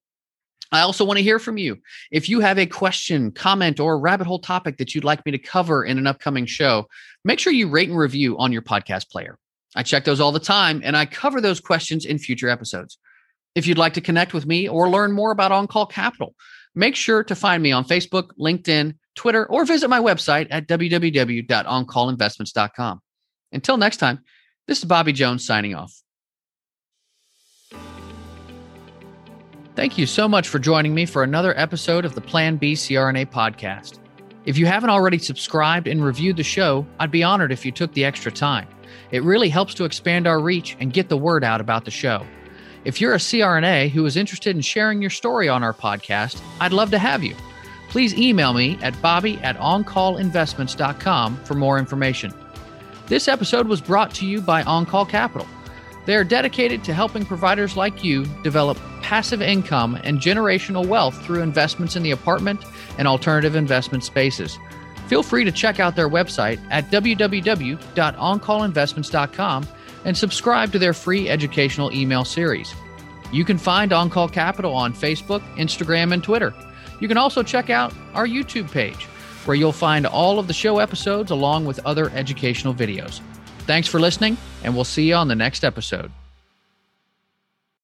I 0.72 0.80
also 0.80 1.04
want 1.04 1.18
to 1.18 1.22
hear 1.22 1.38
from 1.38 1.58
you. 1.58 1.76
If 2.10 2.30
you 2.30 2.40
have 2.40 2.58
a 2.58 2.64
question, 2.64 3.32
comment, 3.32 3.80
or 3.80 3.98
rabbit 3.98 4.26
hole 4.26 4.38
topic 4.38 4.78
that 4.78 4.94
you'd 4.94 5.04
like 5.04 5.26
me 5.26 5.32
to 5.32 5.38
cover 5.38 5.84
in 5.84 5.98
an 5.98 6.06
upcoming 6.06 6.46
show, 6.46 6.86
make 7.22 7.38
sure 7.38 7.52
you 7.52 7.68
rate 7.68 7.90
and 7.90 7.98
review 7.98 8.38
on 8.38 8.50
your 8.50 8.62
podcast 8.62 9.10
player. 9.10 9.36
I 9.76 9.82
check 9.82 10.04
those 10.04 10.18
all 10.18 10.32
the 10.32 10.40
time 10.40 10.80
and 10.82 10.96
I 10.96 11.04
cover 11.04 11.42
those 11.42 11.60
questions 11.60 12.06
in 12.06 12.18
future 12.18 12.48
episodes. 12.48 12.96
If 13.54 13.66
you'd 13.66 13.76
like 13.76 13.92
to 13.92 14.00
connect 14.00 14.32
with 14.32 14.46
me 14.46 14.70
or 14.70 14.88
learn 14.88 15.12
more 15.12 15.32
about 15.32 15.52
On 15.52 15.66
Call 15.66 15.84
Capital, 15.84 16.34
make 16.74 16.96
sure 16.96 17.22
to 17.24 17.34
find 17.34 17.62
me 17.62 17.72
on 17.72 17.84
Facebook, 17.84 18.30
LinkedIn, 18.40 18.94
Twitter, 19.14 19.46
or 19.46 19.64
visit 19.64 19.88
my 19.88 20.00
website 20.00 20.48
at 20.50 20.68
www.oncallinvestments.com. 20.68 23.00
Until 23.52 23.76
next 23.76 23.98
time, 23.98 24.20
this 24.66 24.78
is 24.78 24.84
Bobby 24.84 25.12
Jones 25.12 25.46
signing 25.46 25.74
off. 25.74 26.02
Thank 29.74 29.96
you 29.96 30.06
so 30.06 30.28
much 30.28 30.48
for 30.48 30.58
joining 30.58 30.94
me 30.94 31.06
for 31.06 31.22
another 31.22 31.58
episode 31.58 32.04
of 32.04 32.14
the 32.14 32.20
Plan 32.20 32.56
B 32.56 32.74
CRNA 32.74 33.30
podcast. 33.30 33.98
If 34.44 34.58
you 34.58 34.66
haven't 34.66 34.90
already 34.90 35.18
subscribed 35.18 35.86
and 35.86 36.04
reviewed 36.04 36.36
the 36.36 36.42
show, 36.42 36.86
I'd 36.98 37.10
be 37.10 37.22
honored 37.22 37.52
if 37.52 37.64
you 37.64 37.72
took 37.72 37.92
the 37.92 38.04
extra 38.04 38.30
time. 38.30 38.68
It 39.10 39.22
really 39.22 39.48
helps 39.48 39.74
to 39.74 39.84
expand 39.84 40.26
our 40.26 40.40
reach 40.40 40.76
and 40.80 40.92
get 40.92 41.08
the 41.08 41.16
word 41.16 41.44
out 41.44 41.60
about 41.60 41.84
the 41.84 41.90
show. 41.90 42.26
If 42.84 43.00
you're 43.00 43.14
a 43.14 43.18
CRNA 43.18 43.90
who 43.90 44.04
is 44.04 44.16
interested 44.16 44.56
in 44.56 44.62
sharing 44.62 45.00
your 45.00 45.10
story 45.10 45.48
on 45.48 45.62
our 45.62 45.72
podcast, 45.72 46.42
I'd 46.60 46.72
love 46.72 46.90
to 46.90 46.98
have 46.98 47.22
you. 47.22 47.36
Please 47.92 48.14
email 48.14 48.54
me 48.54 48.78
at 48.80 49.00
bobby 49.02 49.38
at 49.42 49.58
oncallinvestments.com 49.58 51.36
for 51.44 51.52
more 51.52 51.78
information. 51.78 52.32
This 53.06 53.28
episode 53.28 53.68
was 53.68 53.82
brought 53.82 54.14
to 54.14 54.26
you 54.26 54.40
by 54.40 54.62
OnCall 54.62 55.06
Capital. 55.06 55.46
They 56.06 56.16
are 56.16 56.24
dedicated 56.24 56.82
to 56.84 56.94
helping 56.94 57.26
providers 57.26 57.76
like 57.76 58.02
you 58.02 58.24
develop 58.42 58.78
passive 59.02 59.42
income 59.42 59.98
and 60.04 60.20
generational 60.20 60.86
wealth 60.86 61.22
through 61.22 61.42
investments 61.42 61.94
in 61.94 62.02
the 62.02 62.12
apartment 62.12 62.64
and 62.96 63.06
alternative 63.06 63.56
investment 63.56 64.04
spaces. 64.04 64.58
Feel 65.08 65.22
free 65.22 65.44
to 65.44 65.52
check 65.52 65.78
out 65.78 65.94
their 65.94 66.08
website 66.08 66.58
at 66.70 66.90
www.oncallinvestments.com 66.90 69.68
and 70.06 70.16
subscribe 70.16 70.72
to 70.72 70.78
their 70.78 70.94
free 70.94 71.28
educational 71.28 71.92
email 71.92 72.24
series. 72.24 72.74
You 73.30 73.44
can 73.44 73.58
find 73.58 73.92
OnCall 73.92 74.32
Capital 74.32 74.72
on 74.72 74.94
Facebook, 74.94 75.42
Instagram, 75.56 76.14
and 76.14 76.24
Twitter. 76.24 76.54
You 77.02 77.08
can 77.08 77.16
also 77.16 77.42
check 77.42 77.68
out 77.68 77.92
our 78.14 78.28
YouTube 78.28 78.70
page, 78.70 79.06
where 79.44 79.56
you'll 79.56 79.72
find 79.72 80.06
all 80.06 80.38
of 80.38 80.46
the 80.46 80.52
show 80.52 80.78
episodes 80.78 81.32
along 81.32 81.64
with 81.64 81.80
other 81.84 82.10
educational 82.10 82.72
videos. 82.72 83.20
Thanks 83.66 83.88
for 83.88 83.98
listening, 83.98 84.36
and 84.62 84.72
we'll 84.72 84.84
see 84.84 85.08
you 85.08 85.16
on 85.16 85.26
the 85.26 85.34
next 85.34 85.64
episode. 85.64 86.12